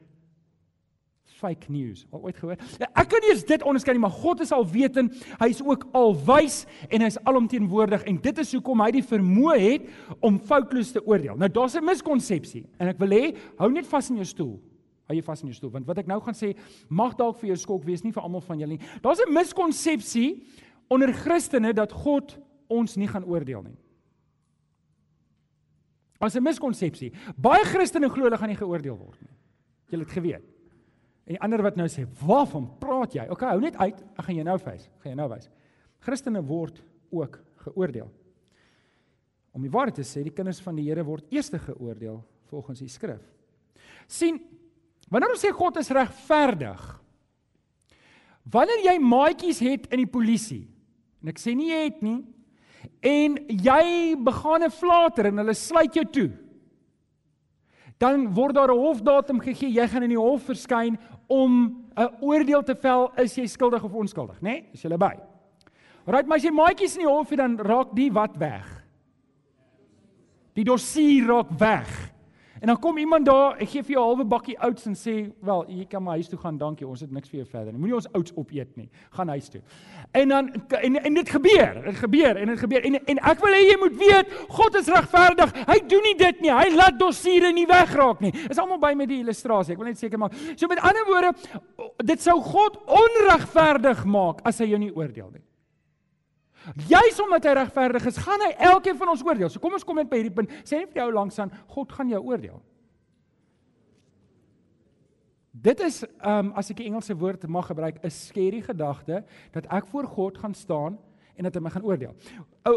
[1.38, 2.07] fake news.
[2.11, 2.57] Al ooit gehoor?
[2.79, 5.14] Ja, ek kan nie eens dit onderskei nie, maar God is alwetend.
[5.38, 9.59] Hy is ook alwys en hy is alomteenwoordig en dit is hoekom hy die vermoë
[9.62, 9.83] het
[10.21, 11.37] om foutloos te oordeel.
[11.37, 14.61] Nou daar's 'n miskonsepsie en ek wil hê hou net vas in jou stoel.
[15.07, 16.57] Hou jy vas in jou stoel want wat ek nou gaan sê
[16.88, 18.87] mag dalk vir jou skok wees nie vir almal van julle nie.
[19.03, 20.42] Daar's 'n miskonsepsie
[20.90, 22.38] onder Christene dat God
[22.69, 23.77] ons nie gaan oordeel nie.
[26.21, 27.13] As 'n miskonsepsie.
[27.37, 29.37] Baie Christene glo hulle gaan nie geoordeel word nie.
[29.91, 30.45] Jy het geweet.
[31.27, 34.01] En die ander wat nou sê, "Waarvan praat jy?" Okay, hou net uit.
[34.19, 34.89] Ek gaan jou nou wys.
[34.99, 35.49] Gaan jou nou wys.
[36.01, 38.11] Christene word ook geoordeel.
[39.53, 42.89] Om die waarheid te sê, die kinders van die Here word eers geoordeel volgens die
[42.89, 43.21] skrif.
[44.07, 44.41] sien
[45.09, 46.81] Wanneer ons sê God is regverdig,
[48.49, 50.67] wanneer jy maatjies het in die polisie,
[51.23, 52.19] en ek sê nie jy het nie,
[53.01, 56.31] en jy begaan 'n flater en hulle sluit jou toe.
[57.99, 62.62] Dan word daar 'n hofdatum gegee, jy gaan in die hof verskyn om 'n oordeel
[62.62, 64.51] te vel is jy skuldig of onskuldig, né?
[64.51, 64.64] Nee?
[64.73, 65.19] Is jy by?
[66.07, 68.85] Right, maar as jy maatjies in die hof het dan raak die wat weg.
[70.55, 72.12] Die dossier raak weg.
[72.61, 75.33] En dan kom iemand daar, ek gee vir jou 'n halwe bakkie oats en sê,
[75.40, 76.87] "Wel, jy kan maar huis toe gaan, dankie.
[76.87, 77.81] Ons het niks vir jou verder nie.
[77.81, 78.88] Moenie ons oats opeet nie.
[79.11, 79.61] Gaan huis toe."
[80.12, 81.83] En dan en en dit gebeur.
[81.85, 82.85] Dit gebeur en dit gebeur.
[82.85, 85.66] En en ek wil hê jy moet weet, God is regverdig.
[85.66, 86.51] Hy doen nie dit nie.
[86.51, 88.33] Hy laat dossiere nie wegraak nie.
[88.51, 89.73] Is almal by met die illustrasie.
[89.73, 90.33] Ek wil net seker maak.
[90.57, 91.35] So met ander woorde,
[92.05, 95.48] dit sou God onregverdig maak as hy jou nie oordeel nie.
[96.88, 99.51] Juis omdat hy regverdig is, gaan hy elkeen van ons oordeel.
[99.51, 100.53] So kom ons kom net by hierdie punt.
[100.68, 102.59] Sê vir jou langsaan, God gaan jou oordeel.
[105.59, 109.87] Dit is um as ek die Engelse woord mag gebruik, 'n skerry gedagte dat ek
[109.87, 110.99] voor God gaan staan
[111.37, 112.14] en dat hy my gaan oordeel.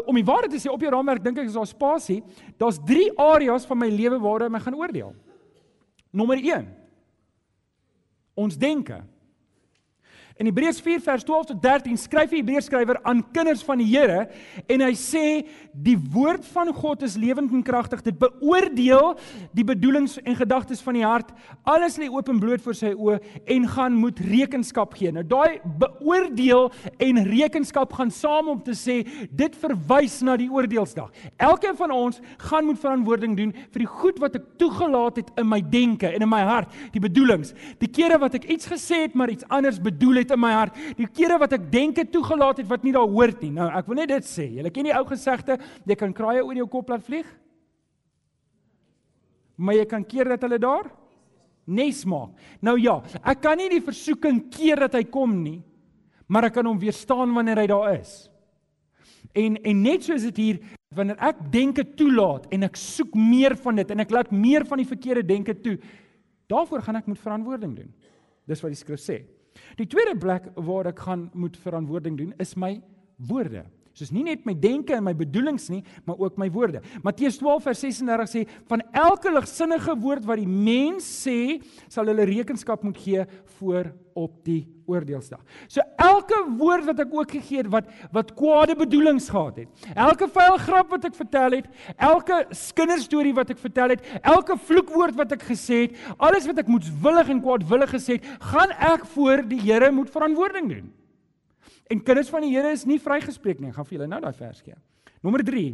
[0.06, 2.22] Om die waarheid te sê, op jou raamwerk dink ek is daar spasie.
[2.58, 5.14] Daar's drie areas van my lewe waar hy my gaan oordeel.
[6.12, 6.68] Nommer 1.
[8.34, 9.02] Ons denke.
[10.40, 13.88] In Hebreërs 4 vers 12 tot 13 skryf die Hebreërs skrywer aan kinders van die
[13.90, 14.24] Here
[14.70, 15.24] en hy sê
[15.72, 18.00] die woord van God is lewend en kragtig.
[18.06, 19.12] Dit beoordeel
[19.52, 21.32] die bedoelings en gedagtes van die hart.
[21.68, 23.18] Alles lê oop en bloot voor sy oë
[23.56, 25.12] en gaan moet rekenskap gee.
[25.12, 31.12] Nou daai beoordeel en rekenskap gaan saam om te sê dit verwys na die oordeelsdag.
[31.36, 35.48] Elkeen van ons gaan moet verantwoording doen vir die goed wat ek toegelaat het in
[35.50, 37.52] my denke en in my hart, die bedoelings.
[37.82, 40.78] Die kere wat ek iets gesê het maar iets anders bedoel het in my hart.
[40.98, 43.52] Die kere wat ek denke toegelaat het wat nie daar hoort nie.
[43.58, 44.48] Nou, ek wil net dit sê.
[44.56, 45.58] Julle ken die ou gesegde,
[45.88, 47.28] jy kan kraaie oor jou kop laat vlieg.
[49.60, 50.90] Maar jy kan keer dat hulle daar
[51.70, 52.34] nes maak.
[52.64, 55.60] Nou ja, ek kan nie die versoeking keer dat hy kom nie,
[56.26, 58.14] maar ek kan hom weerstaan wanneer hy daar is.
[59.38, 63.54] En en net so is dit hier wanneer ek denke toelaat en ek soek meer
[63.60, 65.78] van dit en ek laat meer van die verkeerde denke toe,
[66.52, 67.94] daarvoor gaan ek moet verantwoording doen.
[68.48, 69.22] Dis wat die skrif sê.
[69.76, 72.80] Die tweede plek waar ek gaan moet verantwoording doen is my
[73.16, 73.64] woorde.
[73.92, 76.80] Soos nie net my denke en my bedoelings nie, maar ook my woorde.
[77.04, 81.58] Matteus 12 vers 36 sê van elke ligsinnige woord wat die mens sê,
[81.92, 83.26] sal hulle rekenskap moet gee
[83.58, 85.40] voor op die oordeelsdag.
[85.68, 89.84] So elke woord wat ek ook gegee het wat wat kwade bedoelings gehad het.
[89.92, 92.42] Elke vuil grap wat ek vertel het, elke
[92.76, 97.32] kinderstorie wat ek vertel het, elke vloekwoord wat ek gesê het, alles wat ek moedswillig
[97.36, 100.90] en kwaadwillig gesê het, gaan ek voor die Here moet verantwoording doen.
[101.92, 103.70] En kinders van die Here is nie vrygespreek nie.
[103.70, 104.76] Ek gaan vir julle nou daai vers gee.
[105.24, 105.66] Nommer 3.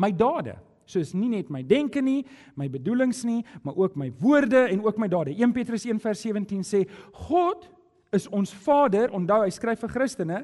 [0.00, 0.54] My dade.
[0.90, 2.24] So is nie net my denke nie,
[2.58, 5.36] my bedoelings nie, maar ook my woorde en ook my dade.
[5.38, 6.80] 1 Petrus 1 vers 17 sê
[7.28, 7.68] God
[8.14, 10.40] is ons Vader, onthou hy skryf vir Christene,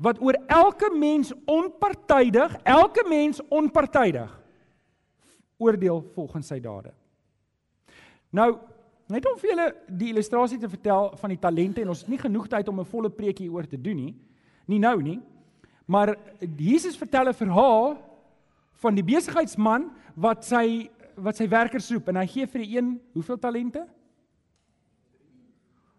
[0.00, 4.32] wat oor elke mens onpartydig, elke mens onpartydig
[5.60, 6.94] oordeel volgens sy dade.
[8.32, 8.56] Nou,
[9.06, 12.18] Net om vir julle die illustrasie te vertel van die talente en ons het nie
[12.18, 14.14] genoeg tyd om 'n volle preekie oor te doen nie.
[14.66, 15.20] Nie nou nie.
[15.86, 16.16] Maar
[16.56, 17.98] Jesus vertel 'n verhaal
[18.82, 23.00] van die besigheidsman wat sy wat sy werkers roep en hy gee vir die een
[23.14, 23.86] hoeveel talente?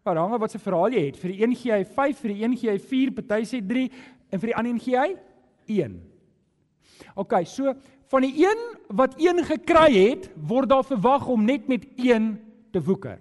[0.03, 1.17] Maar hang wat se verhaal jy het.
[1.17, 3.91] Vir die een gee hy 5, vir die een gee hy 4, party sê 3
[4.29, 5.15] en vir die ander een gee hy
[5.65, 6.01] 1.
[7.15, 7.73] OK, so
[8.07, 12.46] van die een wat 1 gekry het, word daar verwag om net met 1
[12.77, 13.17] te woeker.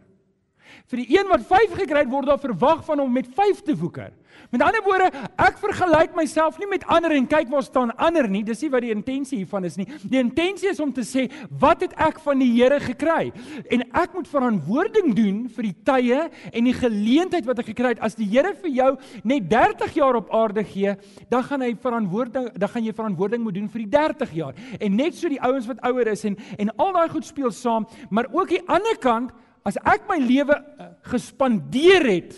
[0.90, 3.74] Vir die een wat 5 gekry het, word daar verwag van hom met 5 te
[3.78, 4.12] woeker.
[4.52, 5.08] Met ander woorde,
[5.42, 8.42] ek vergelyk myself nie met ander en kyk waar staan ander nie.
[8.46, 9.86] Dis nie wat die intensie hiervan is nie.
[10.04, 11.24] Die intensie is om te sê,
[11.62, 13.32] wat het ek van die Here gekry?
[13.72, 16.20] En ek moet verantwoording doen vir die tye
[16.52, 18.04] en die geleentheid wat ek gekry het.
[18.04, 18.90] As die Here vir jou
[19.26, 20.94] net 30 jaar op aarde gee,
[21.32, 24.62] dan gaan hy verantwoording, dan gaan jy verantwoording moet doen vir die 30 jaar.
[24.78, 27.88] En net so die ouens wat ouer is en en al daai goed speel saam,
[28.10, 29.34] maar ook die ander kant
[29.66, 32.36] As ek my lewe eh, gespandeer het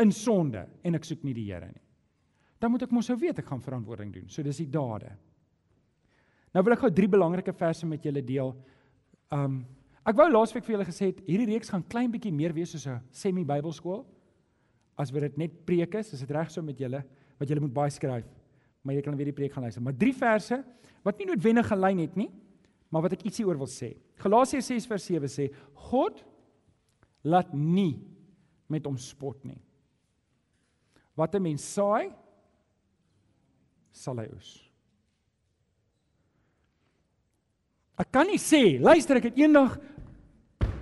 [0.00, 1.82] in sonde en ek soek nie die Here nie,
[2.62, 4.28] dan moet ek mos sou weet ek gaan verantwoording doen.
[4.32, 5.12] So dis die dade.
[6.54, 8.54] Nou wil ek gou drie belangrike verse met julle deel.
[9.34, 9.64] Um
[10.04, 12.86] ek wou laasweek vir julle gesê het hierdie reeks gaan klein bietjie meer wees soos
[12.86, 14.04] 'n semi-Bybelskool
[14.96, 16.12] as wat dit net preek is.
[16.12, 17.02] Is dit reg so met julle
[17.38, 18.24] wat julle moet baie skryf?
[18.84, 19.82] Maar jy kan weer die preek gaan luister.
[19.82, 20.64] Maar drie verse
[21.02, 22.30] wat nie noodwendig gelyn het nie,
[22.90, 23.96] maar wat ek ietsie oor wil sê.
[24.16, 25.50] Galasiërs 6 vers 7 sê
[25.90, 26.24] God
[27.24, 27.96] laat nie
[28.68, 29.60] met hom spot nie.
[31.16, 32.12] Wat 'n mens saai,
[33.92, 34.70] sal hy oes.
[37.98, 39.78] Ek kan nie sê, luister ek het eendag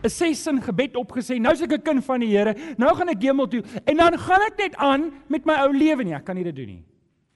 [0.02, 1.38] 'n sesin gebed opgesê.
[1.38, 2.54] Nou is ek 'n kind van die Here.
[2.78, 6.04] Nou gaan ek hemel toe en dan gaan ek net aan met my ou lewe
[6.04, 6.14] nie.
[6.14, 6.84] Ek kan nie dit doen nie.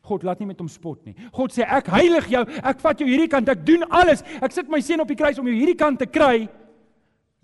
[0.03, 1.15] God laat nie met hom spot nie.
[1.33, 2.45] God sê ek heilig jou.
[2.63, 3.49] Ek vat jou hierdie kant.
[3.49, 4.23] Ek doen alles.
[4.43, 6.49] Ek sit my seun op die kruis om jou hierdie kant te kry.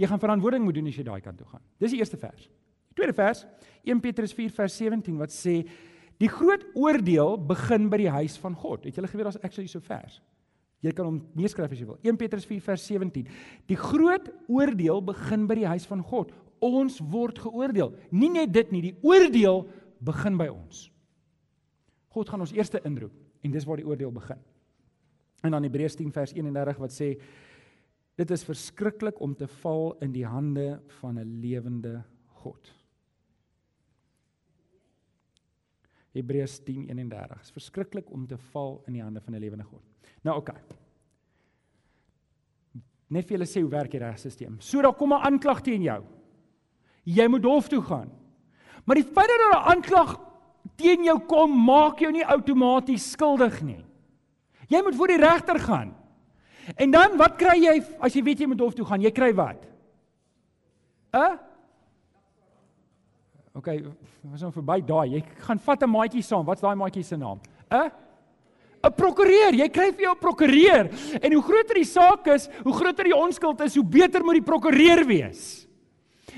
[0.03, 1.62] Jy gaan verantwoording moet doen as jy daai kant toe gaan.
[1.79, 2.49] Dis die eerste vers.
[2.91, 3.45] Die tweede vers,
[3.87, 5.61] 1 Petrus 4 vers 17 wat sê
[6.20, 8.85] die groot oordeel begin by die huis van God.
[8.87, 10.18] Het julle geweet daar's actually so vers?
[10.83, 11.99] Jy kan hom meeskryf as jy wil.
[12.03, 13.29] 1 Petrus 4 vers 17.
[13.70, 16.33] Die groot oordeel begin by die huis van God.
[16.62, 17.95] Ons word geoordeel.
[18.11, 19.64] Nie net dit nie, die oordeel
[20.03, 20.89] begin by ons.
[22.12, 24.43] God gaan ons eerste inroep en dis waar die oordeel begin.
[25.47, 27.14] En dan Hebreërs 10 vers 31 wat sê
[28.21, 32.05] Dit is verskriklik om te val in die hande van 'n lewende
[32.43, 32.73] God.
[36.13, 37.37] Hebreërs 10:31.
[37.39, 39.83] Dit is verskriklik om te val in die hande van 'n lewende God.
[40.23, 40.51] Nou oké.
[40.51, 40.63] Okay.
[43.09, 44.57] Net vir julle sê hoe werk hierdie stelsel.
[44.59, 46.05] So daar kom 'n aanklag teen jou.
[47.05, 48.11] Jy moet hof toe gaan.
[48.85, 50.21] Maar die feit dat daar 'n aanklag
[50.77, 53.85] teen jou kom, maak jou nie outomaties skuldig nie.
[54.69, 56.01] Jy moet voor die regter gaan.
[56.77, 59.03] En dan wat kry jy as jy weet jy moet hof toe gaan?
[59.03, 59.67] Jy kry wat?
[61.13, 61.39] 'n
[63.53, 63.69] OK,
[64.25, 65.09] ons is nou verby daai.
[65.13, 66.47] Jy gaan vat 'n maatjie saam.
[66.47, 67.41] Wat's daai maatjie se naam?
[67.71, 67.91] 'n
[68.83, 69.55] 'n prokureur.
[69.55, 70.89] Jy kry vir jou 'n prokureur.
[71.23, 74.51] En hoe groter die saak is, hoe groter die onskuld is, hoe beter moet die
[74.51, 75.67] prokureur wees.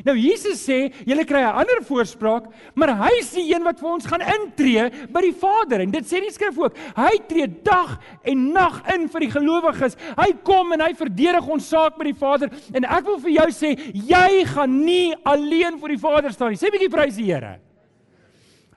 [0.05, 3.89] Nou Jesus sê, julle kry 'n ander voorspraak, maar hy is die een wat vir
[3.89, 6.77] ons gaan intree by die Vader en dit sê die skrif ook.
[6.97, 9.97] Hy tree dag en nag in vir die gelowiges.
[10.17, 13.49] Hy kom en hy verdedig ons saak by die Vader en ek wil vir jou
[13.51, 16.59] sê, jy gaan nie alleen voor die Vader staan nie.
[16.59, 17.61] Sê bietjie prys die Here.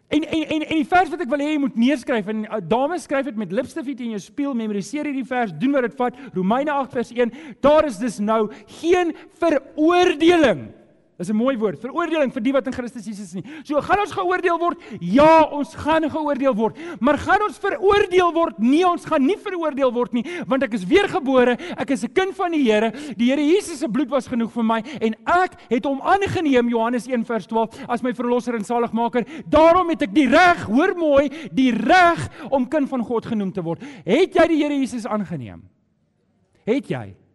[0.10, 2.60] En en en en die vers wat ek wil hê jy moet neerskryf en uh,
[2.64, 6.16] dames skryf dit met lipstift in jou spieël memoriseer hierdie vers doen wat dit vat
[6.36, 8.46] Romeine 8 vers 1 daar is dus nou
[8.80, 10.70] geen veroordeling
[11.18, 13.44] Dis 'n mooi woord, veroordeling vir die wat in Christus Jesus is nie.
[13.64, 14.78] So gaan ons geoordeel word?
[15.02, 16.78] Ja, ons gaan geoordeel word.
[17.00, 18.60] Maar gaan ons veroordeel word?
[18.60, 22.36] Nee, ons gaan nie veroordeel word nie, want ek is weergebore, ek is 'n kind
[22.36, 22.92] van die Here.
[23.18, 27.08] Die Here Jesus se bloed was genoeg vir my en ek het hom aangeneem Johannes
[27.08, 29.26] 1 vers 12 as my verlosser en saligmaker.
[29.50, 33.64] Daarom het ek die reg, hoor mooi, die reg om kind van God genoem te
[33.64, 33.82] word.
[34.06, 35.64] Het jy die Here Jesus aangeneem?
[36.64, 37.27] Het jy?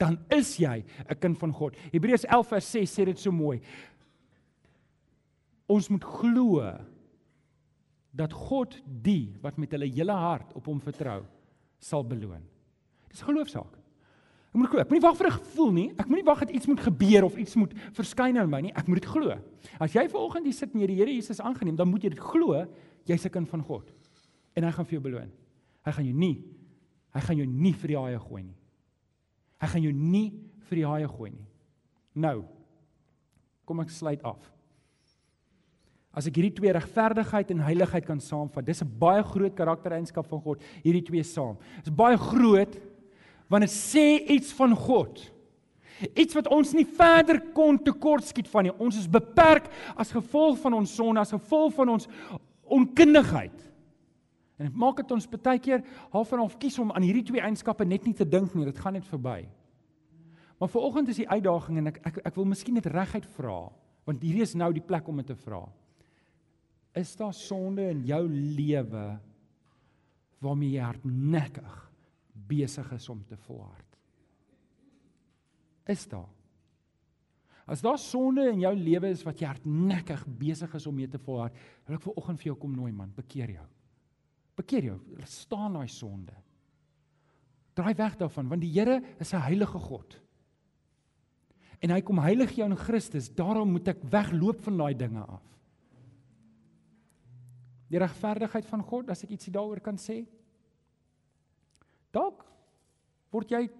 [0.00, 1.76] Dan is jy 'n kind van God.
[1.92, 3.60] Hebreërs 11 vers 6 sê dit so mooi.
[5.68, 6.64] Ons moet glo
[8.10, 11.22] dat God die wat met hulle hele hart op hom vertrou,
[11.78, 12.42] sal beloon.
[13.08, 13.76] Dis geloofsaak.
[14.50, 14.80] Ek moet glo.
[14.80, 15.90] Ek moenie wag vir 'n gevoel nie.
[15.98, 18.72] Ek moenie wag dat iets moet gebeur of iets moet verskyn aan my nie.
[18.74, 19.38] Ek moet dit glo.
[19.78, 22.18] As jy vanoggend hier sit en jy die Here Jesus aangeneem, dan moet jy dit
[22.18, 22.66] glo
[23.06, 23.92] jy's 'n kind van God.
[24.56, 25.30] En hy gaan vir jou beloon.
[25.84, 26.44] Hy gaan jou nie
[27.14, 28.56] hy gaan jou nie vir die haie gooi nie.
[29.60, 30.30] Hy gaan jou nie
[30.68, 31.46] vir die haie gooi nie.
[32.14, 32.44] Nou
[33.68, 34.40] kom ek sluit af.
[36.10, 40.40] As ek hierdie twee regverdigheid en heiligheid kan saamvat, dis 'n baie groot karaktereienskap van
[40.40, 41.56] God, hierdie twee saam.
[41.84, 42.80] Dis baie groot
[43.48, 45.30] want dit sê iets van God.
[46.16, 48.72] Iets wat ons nie verder kon tekortskiet van nie.
[48.78, 52.08] Ons is beperk as gevolg van ons sonde, as gevolg van ons
[52.64, 53.69] onkundigheid.
[54.60, 55.80] En dit maak dit ons baie keer
[56.12, 58.80] half en half kies om aan hierdie twee eienskappe net nie te dink nie, dit
[58.84, 59.38] gaan net verby.
[60.60, 63.70] Maar vir oggend is die uitdaging en ek ek ek wil miskien net reguit vra,
[64.04, 65.62] want hierdie is nou die plek om dit te vra.
[67.00, 69.06] Is daar sonde in jou lewe
[70.44, 71.80] waarmee jy hardnekkig
[72.50, 73.96] besig is om te volhard?
[75.88, 76.28] Is daar?
[77.70, 81.20] As daar sonde in jou lewe is wat jy hardnekkig besig is om mee te
[81.22, 81.56] volhard,
[81.86, 83.68] wil ek vir oggend vir jou kom nooi man, bekeer jou.
[84.60, 86.34] Bekeer jou, staan daai sonde.
[87.78, 90.20] Draai weg daarvan want die Here is 'n heilige God.
[91.80, 95.42] En hy kom heilig jou in Christus, daarom moet ek wegloop van daai dinge af.
[97.88, 100.26] Die regverdigheid van God, as ek ietsie daaroor kan sê.
[102.12, 102.44] Dalk
[103.32, 103.70] word jy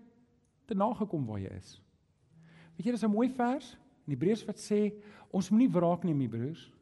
[0.66, 1.81] te nagekom waar jy is.
[2.76, 3.76] Weet jy, dis 'n mooi vers
[4.07, 4.95] in Hebreërs wat sê
[5.31, 6.72] ons moenie wraak neem nie, broers,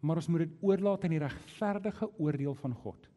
[0.00, 3.08] maar ons moet dit oorlaat aan die regverdige oordeel van God.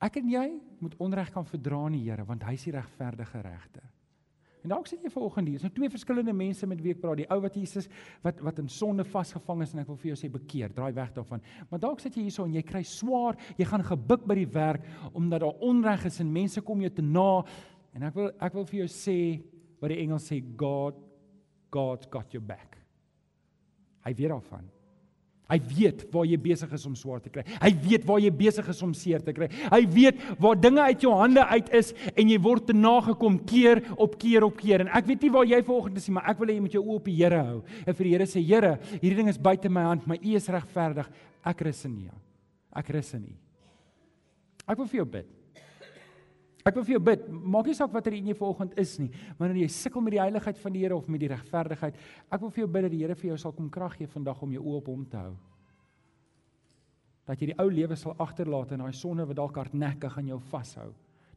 [0.00, 0.46] Ek en jy
[0.80, 3.88] moet onreg kan verdra in die Here want hy is die regverdige regter.
[4.60, 7.22] En dalk sit jy vanoggend hier, is nou twee verskillende mense met wie ek praat,
[7.22, 7.88] die ou wat Jesus
[8.24, 11.14] wat wat in sonde vasgevang is en ek wil vir jou sê bekeer, draai weg
[11.16, 11.44] daarvan.
[11.70, 14.84] Maar dalk sit jy hierso en jy kry swaar, jy gaan gebuk by die werk
[15.14, 17.30] omdat daar onreg is en mense kom jou te na
[17.96, 19.16] en ek wil ek wil vir jou sê
[19.80, 21.00] wat die engel sê God
[21.72, 22.76] God got your back.
[24.04, 24.68] Hy weet daarvan.
[25.50, 27.42] Hy weet waar jy besig is om swaar te kry.
[27.58, 29.48] Hy weet waar jy besig is om seer te kry.
[29.72, 33.82] Hy weet waar dinge uit jou hande uit is en jy word te nagekom keer
[33.96, 34.86] op keer op keer.
[34.86, 36.78] En ek weet nie waar jy vanoggend is nie, maar ek wil hê jy moet
[36.78, 37.58] jou oë op die Here hou.
[37.84, 40.48] En vir die Here sê, Here, hierdie ding is buite my hand, maar U is
[40.48, 41.10] regverdig.
[41.50, 42.16] Ek rus in U.
[42.80, 43.36] Ek rus in U.
[44.70, 45.39] Ek wil vir jou bid.
[46.70, 47.22] Ek wil vir jou bid.
[47.28, 49.10] Maak nie saak watter een jy vanoggend is nie,
[49.40, 51.98] wanneer jy sukkel met die heiligheid van die Here of met die regverdigheid.
[52.30, 54.42] Ek wil vir jou bid dat die Here vir jou sal kom krag gee vandag
[54.46, 55.32] om jou oë op hom te hou.
[57.26, 60.38] Dat jy die ou lewe sal agterlaat en daai sonde wat dalk hardnekkig aan jou
[60.52, 60.88] vashou,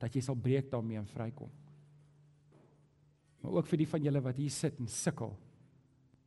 [0.01, 1.51] dat jy sal breek daarmee en vrykom.
[3.41, 5.33] Maar ook vir die van julle wat hier sit en sukkel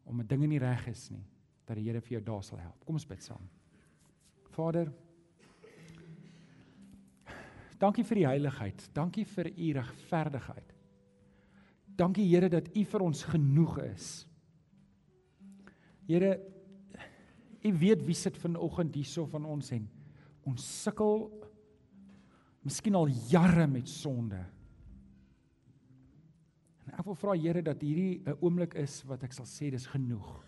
[0.07, 1.25] om 'n ding nie reg is nie,
[1.67, 2.85] dat die Here vir jou daar sal help.
[2.85, 3.49] Kom ons bid saam.
[4.51, 4.93] Vader,
[7.79, 8.89] Dankie vir die heiligheid.
[8.97, 10.73] Dankie vir u regverdigheid.
[11.97, 14.09] Dankie Here dat u vir ons genoeg is.
[16.07, 16.37] Here,
[17.67, 19.87] u weet wie sit vanoggend hierso van ons en
[20.47, 21.25] ons sukkel
[22.67, 24.39] miskien al jare met sonde.
[26.87, 29.87] En ek wil vra Here dat hierdie 'n oomblik is wat ek sal sê dis
[29.87, 30.45] genoeg.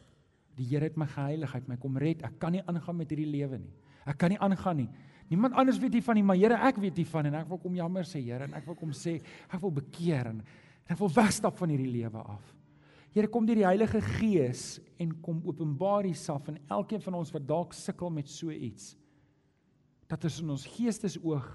[0.57, 2.23] Die Here het my geheiligheid, my kom red.
[2.23, 3.75] Ek kan nie aangaan met hierdie lewe nie.
[4.07, 4.89] Ek kan nie aangaan nie.
[5.29, 8.07] Niemand anders weet hiervan nie, maar Here, ek weet hiervan en ek wil kom jammer
[8.09, 9.19] sê, Here, en ek wil kom sê,
[9.49, 12.55] ek wil bekeer en, en ek wil wegstap van hierdie lewe af.
[13.13, 17.47] Here, kom deur die Heilige Gees en kom openbaar Uself aan elkeen van ons wat
[17.49, 18.95] dalk sukkel met so iets.
[20.09, 21.49] Dat ons in ons geestesoog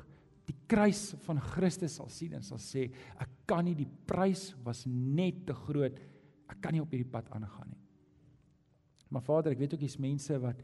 [0.50, 2.90] die kruis van Christus sal sien en sal sê
[3.22, 5.98] ek kan nie die prys was net te groot.
[6.52, 7.82] Ek kan nie op hierdie pad aangaan nie.
[9.14, 10.60] Maar Vader, ek weet ook hier's mense wat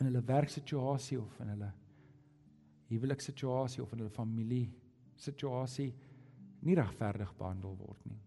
[0.00, 1.70] in hulle werksituasie of in hulle
[2.90, 4.68] huwelikssituasie of in hulle familie
[5.16, 5.90] situasie
[6.64, 8.20] nie regverdig behandel word nie.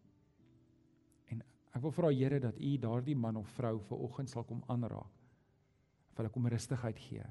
[1.33, 1.41] En
[1.73, 5.13] ek wil vra Here dat U daardie man of vrou ver oggend sal kom aanraak.
[6.13, 7.25] Vir hulle kom rustigheid gee.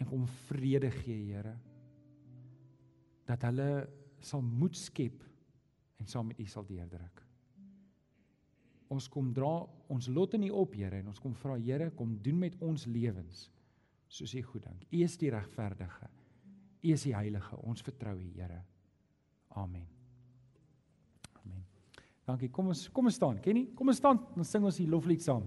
[0.00, 1.56] En kom vrede gee, Here
[3.28, 3.68] dat hulle
[4.20, 5.22] sal moed skep
[6.02, 7.22] en saam met U sal deurdruk.
[8.92, 12.16] Ons kom dra ons lot in U op, Here, en ons kom vra Here, kom
[12.24, 13.46] doen met ons lewens
[14.12, 14.84] soos U goed dink.
[14.92, 16.10] U is die regverdige.
[16.82, 17.56] U is die heilige.
[17.64, 18.60] Ons vertrou U, Here.
[19.56, 19.86] Amen.
[21.42, 21.64] Amen.
[22.26, 22.50] Dankie.
[22.50, 23.40] Kom ons kom ons staan.
[23.44, 23.66] Ken nie?
[23.76, 24.20] Kom ons staan.
[24.36, 25.46] Dan sing ons die loflied saam.